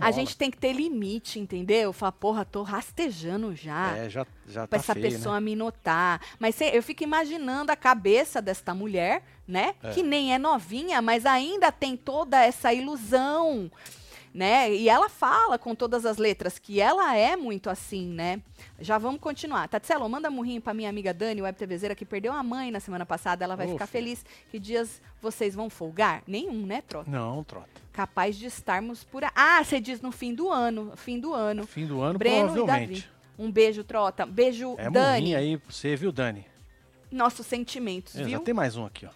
[0.00, 1.92] A gente tem que ter limite, entendeu?
[1.92, 3.94] Falar, porra, tô rastejando já.
[3.94, 5.40] É, já, já Pra tá essa feio, pessoa né?
[5.44, 6.18] me notar.
[6.38, 9.74] Mas cê- eu fico imaginando a cabeça desta mulher, né?
[9.82, 9.90] É.
[9.90, 13.70] Que nem é novinha, mas ainda tem toda essa ilusão,
[14.36, 14.70] né?
[14.70, 18.42] E ela fala com todas as letras que ela é muito assim, né?
[18.78, 19.66] Já vamos continuar.
[19.66, 23.06] Tatselo, manda murrinho pra minha amiga Dani, web TVzeira, que perdeu a mãe na semana
[23.06, 23.42] passada.
[23.44, 24.24] Ela vai Ô, ficar feliz.
[24.50, 26.22] Que dias vocês vão folgar?
[26.26, 27.10] Nenhum, né, Trota?
[27.10, 27.68] Não, trota.
[27.92, 29.24] Capaz de estarmos por...
[29.24, 30.92] a- Ah, você diz no fim do ano.
[30.96, 31.66] Fim do ano.
[31.66, 33.10] Fim do ano, Breno e provavelmente.
[33.38, 34.26] Um beijo, Trota.
[34.26, 35.34] Beijo, É Dani.
[35.34, 36.44] aí pra você, viu, Dani?
[37.10, 38.30] Nossos sentimentos, É, viu?
[38.38, 39.10] já tem mais um aqui, ó.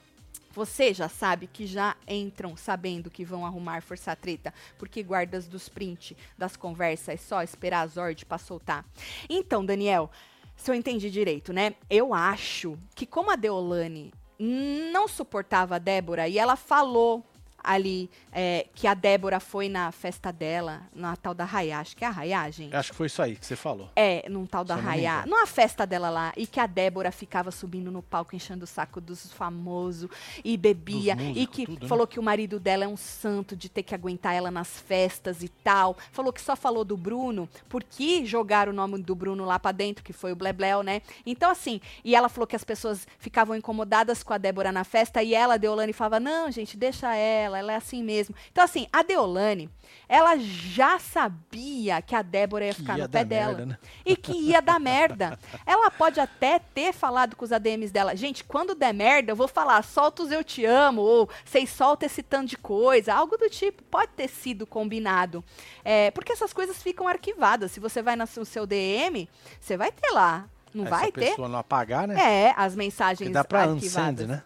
[0.53, 5.69] Você já sabe que já entram sabendo que vão arrumar força treta, porque guardas dos
[5.69, 8.85] print das conversas é só esperar a Zord pra soltar.
[9.29, 10.11] Então, Daniel,
[10.57, 11.75] se eu entendi direito, né?
[11.89, 17.25] Eu acho que como a Deolane não suportava a Débora e ela falou
[17.63, 22.05] ali é, que a Débora foi na festa dela, na tal da Rayá, acho que
[22.05, 22.75] é a Rayá, gente.
[22.75, 23.91] Acho que foi isso aí que você falou.
[23.97, 27.91] É, num tal da Rayá, numa festa dela lá, e que a Débora ficava subindo
[27.91, 30.11] no palco, enchendo o saco dos famosos,
[30.45, 31.89] e bebia, Dos e músicos, que tudo, né?
[31.89, 35.43] falou que o marido dela é um santo de ter que aguentar ela nas festas
[35.43, 35.97] e tal.
[36.13, 40.05] Falou que só falou do Bruno, porque jogaram o nome do Bruno lá pra dentro,
[40.05, 41.03] que foi o Blebleu, né?
[41.27, 45.23] Então, assim, e ela falou que as pessoas ficavam incomodadas com a Débora na festa,
[45.23, 48.35] e ela, Deolane, falava, não, gente, deixa ela, ela é assim mesmo.
[48.51, 49.71] Então, assim, a Deolane,
[50.09, 53.47] ela já sabia que a Débora ia Que ficar ia no pé dela.
[53.55, 53.79] merda, né?
[54.05, 55.39] E que ia dar merda.
[55.67, 58.15] Ela pode até ter falado com os ADMs dela.
[58.17, 62.07] Gente, quando der merda, eu vou falar, solta os eu te amo, ou vocês soltam
[62.07, 63.83] esse tanto de coisa, algo do tipo.
[63.85, 65.45] Pode ter sido combinado.
[65.85, 67.71] É, porque essas coisas ficam arquivadas.
[67.73, 69.29] Se você vai no seu- DM,
[69.61, 70.45] você vai ter lá.
[70.73, 71.21] Não Aí, vai se a ter?
[71.31, 72.15] pessoa não apagar, né?
[72.49, 73.91] É, as mensagens dá pra arquivadas.
[74.21, 74.43] unsend, né?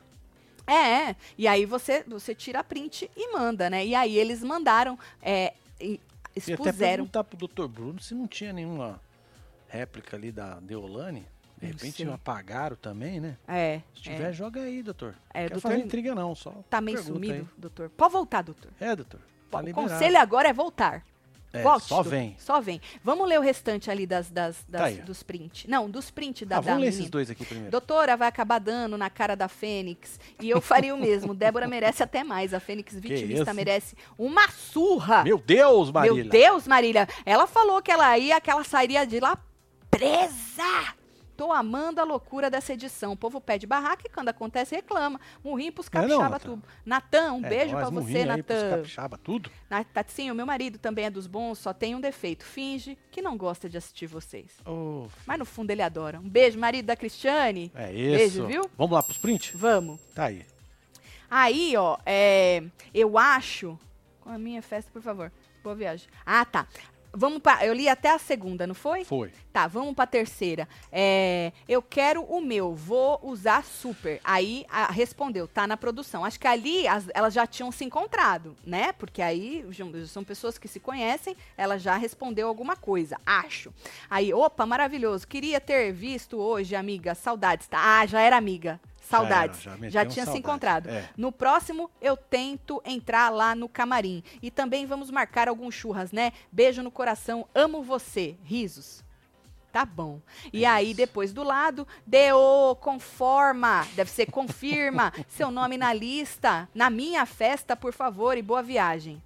[0.67, 3.85] É, e aí você, você tira a print e manda, né?
[3.85, 6.01] E aí eles mandaram, é, e E
[6.41, 7.05] até expuseram.
[7.05, 7.67] perguntar pro Dr.
[7.67, 9.01] Bruno se não tinha nenhuma
[9.69, 11.27] réplica ali da Deolane.
[11.57, 12.11] De Não repente sei.
[12.11, 13.37] apagaram também, né?
[13.47, 15.15] É, Se tiver, joga aí, doutor.
[15.33, 17.47] É, Quer doutor, fazer intriga não, só tá meio sumido, aí.
[17.57, 17.89] doutor.
[17.91, 18.71] Pode voltar, doutor.
[18.81, 19.21] É, doutor.
[19.51, 19.89] Tá o liberado.
[19.93, 21.05] conselho agora é voltar.
[21.55, 22.37] É, Volte, só vem.
[22.39, 22.81] Só vem.
[23.03, 24.97] Vamos ler o restante ali das, das, das- Tá aí.
[25.03, 25.69] dos print.
[25.71, 27.01] Não, dos print da, Ah, da vamos ler menina.
[27.01, 27.71] esses dois aqui primeiro.
[27.71, 30.19] Doutora, vai acabar dando na cara da Fênix.
[30.41, 31.33] E eu faria o mesmo.
[31.35, 32.53] Débora merece até mais.
[32.53, 35.23] A Fênix vitimista merece uma surra.
[35.25, 36.23] Meu Deus, Marília.
[36.23, 37.09] Meu Deus, Marília.
[37.25, 39.39] Ela falou que ela ia, que ela sairia de lá
[39.91, 40.95] presa.
[41.37, 43.13] Tô amando a loucura dessa edição.
[43.13, 45.21] O povo pede barraca e quando acontece reclama.
[45.43, 46.49] Murrinho pros é capixaba Natan?
[46.49, 46.63] tudo.
[46.87, 48.71] Natan, um É, beijo murrinho você, Natan.
[48.71, 49.51] capixaba, tudo.
[49.93, 52.45] Tatinho, meu marido também é dos bons, só tem um defeito.
[52.45, 54.53] Finge que não gosta de assistir vocês.
[54.65, 56.21] Ô, Mas no fundo ele adora.
[56.21, 57.73] Um beijo, marido da Cristiane.
[57.75, 58.17] é isso.
[58.17, 58.71] Beijo, viu?
[58.79, 59.57] Vamos lá pros print?
[59.57, 60.01] Vamos.
[60.15, 60.47] Tá aí.
[61.31, 62.63] Aí, ó, é,
[62.95, 63.79] eu acho.
[64.21, 65.31] Com a minha festa, por favor.
[65.63, 66.09] Boa viagem.
[66.25, 66.67] Ah, tá.
[67.17, 67.65] Vamos para.
[67.65, 69.05] Eu li até a segunda, não foi?
[69.05, 69.31] Foi.
[69.53, 70.69] Tá, vamos pra terceira.
[70.91, 74.21] É, eu quero o meu, vou usar super.
[74.25, 76.25] Aí a- respondeu, tá na produção.
[76.25, 78.93] Acho que ali as- elas já tinham se encontrado, né?
[78.93, 79.65] Porque aí
[80.09, 83.73] são pessoas que se conhecem, ela já respondeu alguma coisa, acho.
[84.11, 85.27] Aí, opa, maravilhoso.
[85.29, 87.15] Queria ter visto hoje, amiga.
[87.15, 87.69] Saudades.
[87.69, 87.79] Tá?
[88.01, 88.81] Ah, já era amiga.
[89.09, 89.61] Saudades.
[89.63, 90.89] Já, Já, já meteu um tinha se encontrado.
[90.89, 91.09] É.
[91.17, 94.23] No próximo, eu tento entrar lá no camarim.
[94.43, 96.33] E também vamos marcar alguns churras, né?
[96.51, 98.37] Beijo no coração, amo você.
[98.45, 99.03] Risos.
[99.73, 100.21] Tá bom.
[100.53, 100.97] E É aí, isso.
[100.97, 103.85] depois do lado, DO, conforma.
[103.97, 105.13] Deve ser confirma.
[105.29, 106.69] seu nome na lista.
[106.73, 109.21] Na minha festa, por favor, e boa viagem.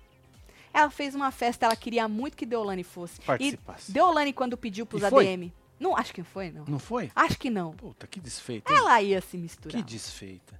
[0.72, 3.20] Ela fez uma festa, ela queria muito que Deolane fosse.
[3.20, 3.90] Participasse.
[3.90, 5.04] E Deolane, quando pediu pros?
[5.04, 5.52] ADM.
[5.80, 6.64] Não, acho que foi, não.
[6.66, 7.10] Não foi?
[7.14, 7.72] Acho que não.
[7.72, 8.72] Puta, que desfeita.
[8.72, 8.78] hein?
[8.78, 9.76] Ela ia se misturar.
[9.76, 10.58] Que desfeita.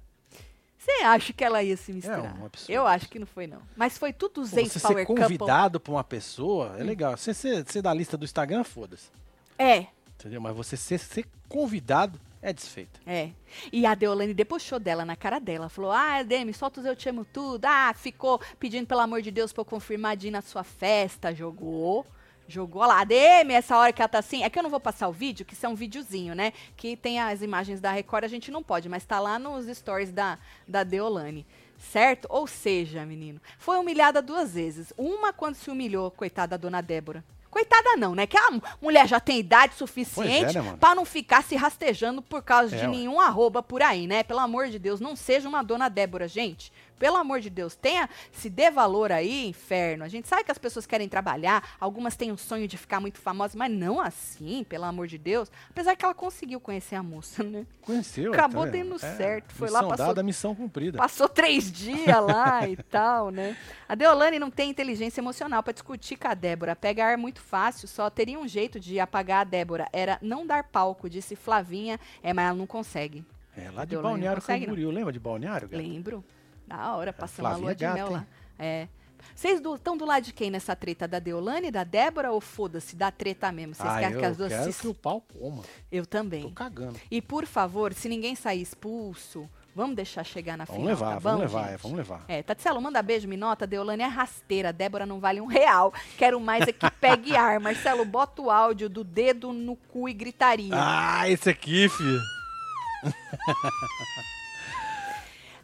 [0.77, 2.39] Você acha que ela ia se misturar?
[2.39, 2.71] um absurdo.
[2.71, 3.61] Eu acho que não foi, não.
[3.75, 5.23] Mas foi tudo os Pô, Você ex-power ser couple.
[5.23, 7.17] convidado pra uma pessoa é legal.
[7.17, 9.09] Você ser, ser da lista do Instagram, foda-se.
[9.57, 10.39] É, Entendeu?
[10.41, 12.99] Mas você ser, ser convidado é desfeita.
[13.05, 13.29] é.
[13.71, 15.67] E a Deolane debochou dela na cara dela.
[15.69, 17.65] Falou, ah, Demi, solta os eu te amo tudo.
[17.65, 21.33] Ah, ficou pedindo, pelo amor de Deus, pra eu confirmar de ir na sua festa.
[21.35, 22.05] Jogou.
[22.49, 23.01] Jogou lá.
[23.01, 24.43] A Demi, essa hora que ela tá assim.
[24.43, 26.51] É que eu não vou passar o vídeo, que isso é um videozinho, né?
[26.75, 30.11] Que tem as imagens da Record, a gente não pode, mas tá lá nos stories
[30.11, 30.37] da,
[30.67, 31.45] da Deolane.
[31.77, 32.27] Certo?
[32.29, 34.91] Ou seja, menino, foi humilhada duas vezes.
[34.97, 37.23] Uma quando se humilhou, coitada da dona Débora.
[37.49, 38.27] Coitada não, né?
[38.27, 38.49] Que a
[38.81, 40.77] mulher já tem idade suficiente né, mano?
[40.77, 44.23] pra não ficar se rastejando por causa É, de nenhum arroba por aí, né?
[44.23, 46.71] Pelo amor de Deus, não seja uma dona Débora, gente.
[46.99, 50.03] Pelo amor de Deus, tenha, se dê valor aí, inferno.
[50.03, 53.17] A gente sabe que as pessoas querem trabalhar, algumas têm o sonho de ficar muito
[53.19, 55.49] famosas, mas não assim, pelo amor de Deus.
[55.69, 57.65] Apesar que ela conseguiu conhecer a moça, né?
[57.81, 58.33] Conheceu.
[58.33, 60.97] Acabou tá dando certo, foi lá, passou- dada, missão cumprida.
[60.97, 63.55] Passou três dias lá e tal, né?
[63.87, 66.75] A Deolane não tem inteligência emocional pra discutir com a Débora.
[66.75, 69.87] Pegar é muito fácil, só teria um jeito de apagar a Débora.
[69.93, 71.99] Era não dar palco, disse Flavinha.
[72.21, 73.23] É, mas ela não consegue.
[73.57, 74.65] É, lá de Balneário consegue.
[74.65, 74.91] Camboriú.
[74.91, 75.67] Lembra de Balneário?
[75.67, 75.81] Gata?
[75.81, 76.23] Lembro.
[76.69, 78.13] Da hora, passando a Flavinha lua de gata, mel hein?
[78.13, 78.25] lá.
[78.57, 78.87] É.
[79.35, 81.07] Vocês estão do lado de quem nessa treta?
[81.07, 83.73] Da Deolane, da Débora ou foda-se, da treta mesmo?
[83.75, 84.81] Vocês Ah, querem eu que as duas quero se...
[84.81, 85.63] que o pau coma.
[85.91, 86.49] Eu Tô também.
[86.53, 86.99] cagando.
[87.11, 91.19] E por favor, se ninguém sair expulso, vamos deixar chegar na Vamos final, levar, tá
[91.19, 92.23] vamos levar, é, vamos levar.
[92.29, 93.67] É, Tatselo, manda beijo, me nota.
[93.67, 94.71] Deolane é rasteira.
[94.71, 95.93] Débora não vale um real.
[96.17, 97.59] Quero mais é que pegue ar.
[97.59, 100.71] Marcelo, bota o áudio do dedo no cu e gritaria.
[100.73, 102.19] Ah, esse aqui, filho.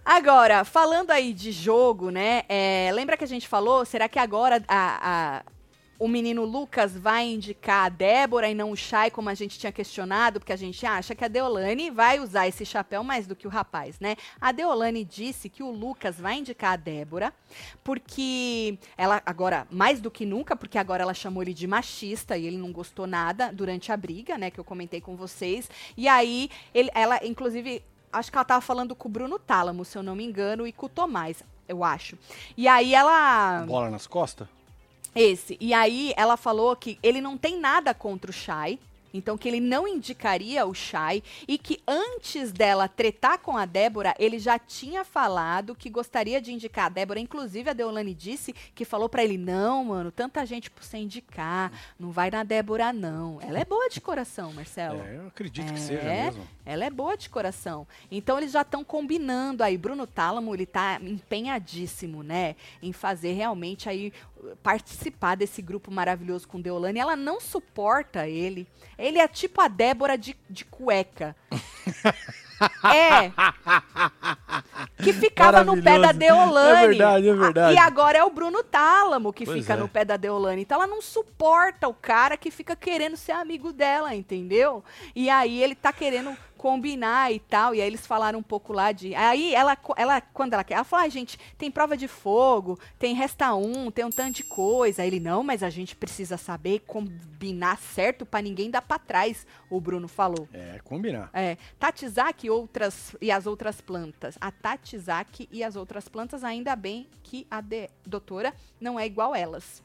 [0.05, 2.43] Agora, falando aí de jogo, né?
[2.47, 3.83] é, lembra que a gente falou?
[3.83, 5.43] Será que agora a, a,
[5.97, 9.71] o menino Lucas vai indicar a Débora e não o Chay, como a gente tinha
[9.71, 13.47] questionado, porque a gente acha que a Deolane vai usar esse chapéu mais do que
[13.47, 14.15] o rapaz, né?
[14.39, 17.33] A Deolane disse que o Lucas vai indicar a Débora,
[17.83, 22.45] porque ela, agora, mais do que nunca, porque agora ela chamou ele de machista e
[22.45, 25.67] ele não gostou nada durante a briga, né, que eu comentei com vocês.
[25.97, 27.81] E aí, ele, ela, inclusive,
[28.15, 30.71] acho que ela tava falando com o Bruno Tálamo, se eu não me engano, e
[30.71, 32.17] com o Tomás, eu acho.
[32.55, 33.63] E aí ela.
[33.67, 34.47] Bola nas costas?
[35.13, 35.57] Esse.
[35.59, 38.79] E aí ela falou que ele não tem nada contra o Shai.
[39.15, 44.13] Então, que ele não indicaria o Shai e que antes dela tretar com a Débora,
[44.19, 47.19] ele já tinha falado que gostaria de indicar a Débora.
[47.19, 51.71] Inclusive, a Deolane disse que falou para ele: não, mano, tanta gente pra você indicar,
[51.99, 53.39] não vai na Débora, não.
[53.41, 55.01] Ela é boa de coração, Marcelo.
[55.01, 56.47] É, eu acredito que É, seja mesmo.
[56.65, 57.87] Ela é boa de coração.
[58.11, 59.77] Então eles já estão combinando aí.
[59.77, 62.55] Bruno Tálamo, ele tá empenhadíssimo, né?
[62.81, 64.11] Em fazer realmente aí
[64.61, 66.99] participar desse grupo maravilhoso com Deolane.
[66.99, 68.67] Ela não suporta ele.
[68.97, 71.35] Ele é tipo a Débora de, de cueca.
[72.93, 73.31] é.
[75.03, 76.19] Que ficava no pé da Maravilhoso.
[76.19, 76.83] Deolane.
[76.83, 77.75] É verdade, é verdade.
[77.75, 79.77] E agora é o Bruno Tálamo que Pois fica é.
[79.77, 80.61] no pé da Deolane.
[80.61, 84.83] Então ela não suporta o cara que fica querendo ser amigo dela, entendeu?
[85.15, 86.35] E aí ele tá querendo
[86.65, 87.75] combinar e tal.
[87.75, 89.13] E aí eles falaram um pouco lá de.
[89.13, 93.13] Aí ela, ela quando ela quer, ela fala, ah, gente, tem prova de fogo, tem
[93.13, 95.03] resta um, tem um tanto de coisa.
[95.03, 99.45] Aí ele, não, mas a gente precisa saber combinar certo pra ninguém dar pra trás,
[99.69, 100.49] o Bruno falou.
[100.51, 101.29] É, combinar.
[101.33, 104.35] É, Tatizaki outras, e as outras plantas.
[104.41, 108.51] A Tatizaki e as outras plantas, ainda bem que a de- doutora
[108.81, 109.83] não é igual elas.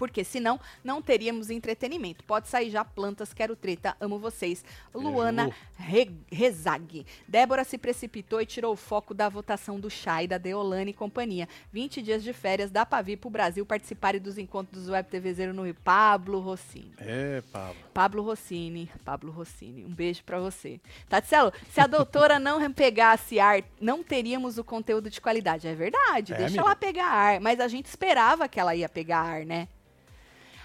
[0.00, 2.24] Porque senão não teríamos entretenimento.
[2.24, 4.64] Pode sair já plantas, quero treta, amo vocês.
[4.94, 5.54] Luana Lu.
[5.76, 7.04] Re Rezag.
[7.28, 11.46] Débora se precipitou e tirou o foco da votação do Chai, da Deolane e companhia.
[11.70, 15.34] 20 dias de férias, dá pra vir pro Brasil participar dos encontros dos Web TV
[15.34, 15.74] Zero no Rio.
[15.84, 16.94] Pablo Rossini.
[16.96, 17.76] É, Pablo.
[17.92, 20.80] Pablo Rossini, Pablo Rossini, um beijo pra você.
[21.10, 25.68] Tatselo, se a doutora não pegasse ar, não teríamos o conteúdo de qualidade.
[25.68, 26.62] É verdade, É, deixa amiga.
[26.62, 29.68] ela pegar ar, mas a gente esperava que ela ia pegar ar, né?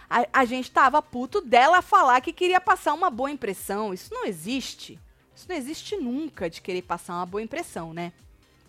[0.09, 3.93] A, a gente tava puto dela falar que queria passar uma boa impressão.
[3.93, 4.99] Isso não existe.
[5.35, 8.13] Isso não existe nunca de querer passar uma boa impressão, né?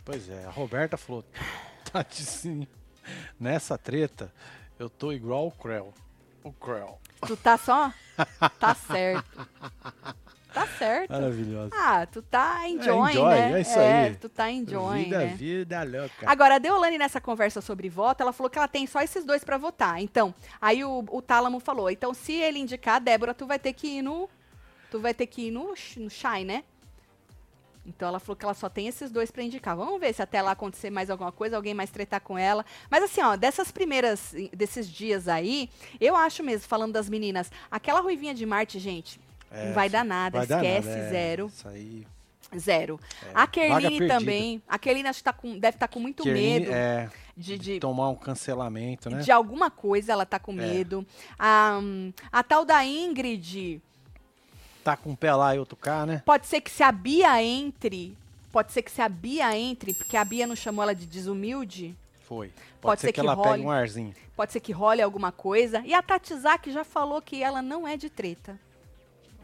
[0.05, 1.25] Pois é, a Roberta falou,
[1.93, 2.67] Tati, sim,
[3.39, 4.33] nessa treta,
[4.79, 5.93] eu tô igual o Krell.
[6.43, 6.99] O Krell.
[7.27, 7.93] Tu tá só?
[8.59, 9.49] tá certo.
[10.57, 11.11] Tá certo.
[11.11, 11.71] Maravilhosa.
[11.75, 13.59] Ah, tu tá enjoying, enjoy, né?
[13.59, 14.15] é isso aí.
[14.17, 15.27] tu tá enjoying, vida, né?
[15.35, 16.25] vida louca.
[16.25, 19.45] Agora, a Deolane, nessa conversa sobre voto, ela falou que ela tem só esses dois
[19.45, 20.01] pra votar.
[20.01, 23.75] Então, aí o, o Tálamo falou, então se ele indicar a Débora, tu vai ter
[23.75, 24.31] que ir no...
[24.91, 26.65] Tu vai ter que ir no, no Shai, né?
[27.85, 29.77] Então ela falou que ela só tem esses dois pra indicar.
[29.77, 32.65] Vamos ver se até lá acontecer mais alguma coisa, alguém mais tretar com ela.
[32.91, 35.69] Mas assim, ó, dessas primeiras, desses dias aí,
[36.01, 39.21] eu acho mesmo, falando das meninas, aquela ruivinha de Marte, gente,
[39.51, 41.47] É, não vai dar nada, vai dar esquece, nada, é, zero.
[41.47, 42.07] Isso aí.
[42.57, 43.01] Zero.
[43.25, 44.63] É, A Kerline também.
[44.69, 47.81] A Kerline acho que tá com, deve estar com muito Kerline, medo É, de, de
[47.81, 49.21] tomar um cancelamento, né?
[49.21, 50.55] de alguma coisa, ela tá com É.
[50.55, 51.05] medo.
[51.39, 53.81] A, hum, a tal da Ingrid,
[54.85, 56.23] Tá com um pé lá e outro cá, né?
[56.25, 58.17] pode ser que se a Bia entre.
[58.53, 61.95] Pode ser que se a Bia entre, porque a Bia não chamou ela de desumilde.
[62.29, 62.49] Foi.
[62.49, 63.51] Pode, Pode ser, ser que, que ela role.
[63.51, 64.15] pegue um arzinho.
[64.37, 65.83] Pode ser que role alguma coisa.
[65.85, 68.57] E a Tatizaki já falou que ela não é de treta.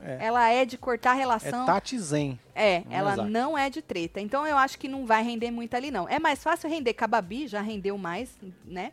[0.05, 0.19] É.
[0.27, 1.65] Ela é de cortar É relação.
[1.65, 2.39] Tati Zen.
[2.55, 3.29] É, ela Exato.
[3.31, 4.21] não é de treta.
[4.21, 6.09] Então eu acho que não vai render muito ali, não.
[6.09, 8.93] É mais fácil render com a Babi, já rendeu mais, né?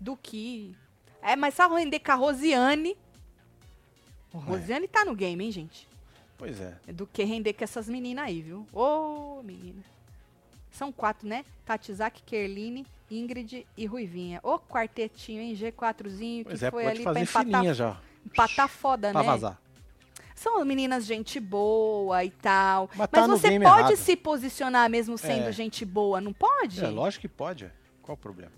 [0.00, 0.74] Do que.
[1.22, 2.96] É mais fácil render com a Rosiane.
[4.34, 4.38] É.
[4.38, 5.86] Rosiane tá no game, hein, gente?
[6.38, 6.74] Pois é.
[6.92, 8.66] Do que render com essas meninas aí, viu?
[8.72, 9.82] Ô, menina.
[10.70, 11.44] São quatro, né?
[11.66, 14.40] Tatizaki, Kerline, Ingrid e Ruivinha.
[14.42, 15.54] Ô, quartetinho, hein?
[15.54, 17.96] G4zinho que Pois é, foi ali pra empatar, já.
[18.24, 19.26] empatar foda, Pra né?
[19.26, 19.60] vazar.
[20.40, 22.88] São meninas gente boa e tal.
[22.94, 23.96] Mas Mas, tá no você pode errado.
[23.96, 25.52] se posicionar mesmo sendo É.
[25.52, 26.82] gente boa, não pode?
[26.82, 27.66] É, lógico que pode.
[27.66, 27.70] é.
[28.00, 28.52] Qual o problema?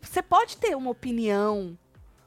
[0.00, 1.76] Você pode ter uma opinião.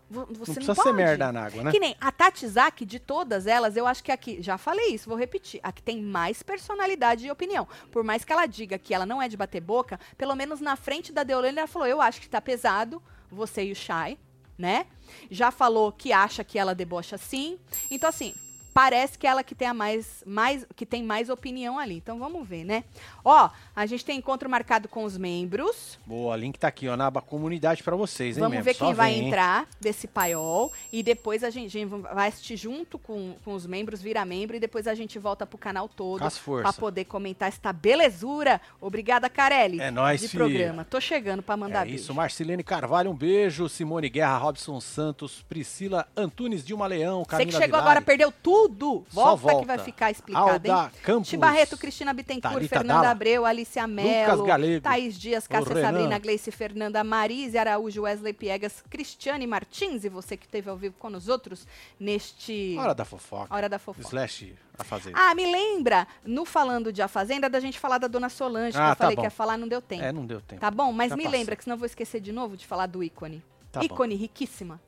[0.10, 0.88] Vo- Você não não, precisa pode.
[0.90, 1.72] ser merda na água, né?
[1.72, 5.18] Que nem a Tatizaki, de todas elas, eu acho que aqui, já falei isso, vou
[5.18, 7.68] repetir, a que tem mais personalidade e opinião.
[7.92, 10.76] Por mais que ela diga que ela não é de bater boca, pelo menos na
[10.76, 14.18] frente da Deolane ela falou, eu acho que tá pesado, você e o Shai,
[14.58, 14.86] né?
[15.32, 17.60] Já falou que acha que ela debocha sim.
[17.92, 18.34] Então, assim,
[18.78, 21.96] parece que é ela que tem a mais, mais que tem mais opinião ali.
[21.96, 22.84] Então vamos ver, né?
[23.30, 26.00] Ó, a gente tem encontro marcado com os membros.
[26.06, 28.66] Boa, link tá aqui, ó, na aba comunidade pra vocês, hein, Vamos membros?
[28.74, 29.28] ver Só quem vai vem, hein?
[29.28, 34.24] entrar desse paiol e depois a gente, vai assistir junto com, com os membros, vira
[34.24, 36.78] membro e depois a gente volta pro canal todo forças.
[36.78, 38.62] poder comentar esta belezura.
[38.80, 39.82] Obrigada, Carelli.
[39.82, 40.38] É nóis, de fi.
[40.38, 40.86] programa.
[40.86, 42.04] Tô chegando pra mandar É beijo.
[42.04, 43.68] isso, Marcelene Carvalho, um beijo.
[43.68, 49.06] Simone Guerra, Robson Santos, Priscila Antunes, Dilma Leão, Você Camila que chegou agora, perdeu tudo.
[49.12, 49.66] Só Volta, que volta.
[49.68, 50.72] vai ficar explicado, hein?
[50.74, 54.46] Alda Campos, Tibarreto, Cristina Bittencourt, Thalita Fernanda Abreu, Alicia Mello,
[54.82, 55.82] Thaís Dias, Cássia.
[55.82, 60.96] Sabrina, Gleice Fernanda, Marise Araújo, Wesley Piegas, Cristiane Martins e você que esteve ao vivo
[61.00, 61.66] com os outros
[62.00, 63.54] neste Hora da fofoca.
[63.54, 64.08] Hora da Fofoca.
[64.08, 65.12] Slash a fazer.
[65.16, 68.78] Ah, me lembra, no Falando de A Fazenda, da gente falar da Dona Solange, que
[68.84, 69.22] Ah, eu tá falei bom.
[69.24, 70.04] que ia falar, não deu tempo.
[70.04, 70.62] É, não deu tempo.
[70.62, 70.92] Tá bom?
[70.94, 73.44] Mas Já me lembra, que senão eu vou esquecer de novo de falar do ícone.
[73.72, 73.86] Tá bom.
[73.88, 74.80] ícone riquíssima.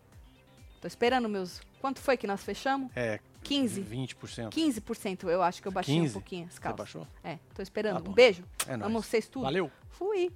[0.79, 1.59] Tô esperando meus...
[1.81, 2.91] Quanto foi que nós fechamos?
[2.95, 3.81] É, 15.
[3.81, 4.49] 20%.
[4.49, 6.09] 15% eu acho que eu baixei 15?
[6.09, 6.77] um pouquinho as Você calças.
[6.77, 7.07] baixou?
[7.23, 8.03] É, tô esperando.
[8.03, 8.11] Bom.
[8.11, 8.43] um beijo.
[8.67, 8.89] É nóis.
[8.91, 9.43] Amo vocês tudo.
[9.43, 9.71] Valeu.
[9.89, 10.31] Fui.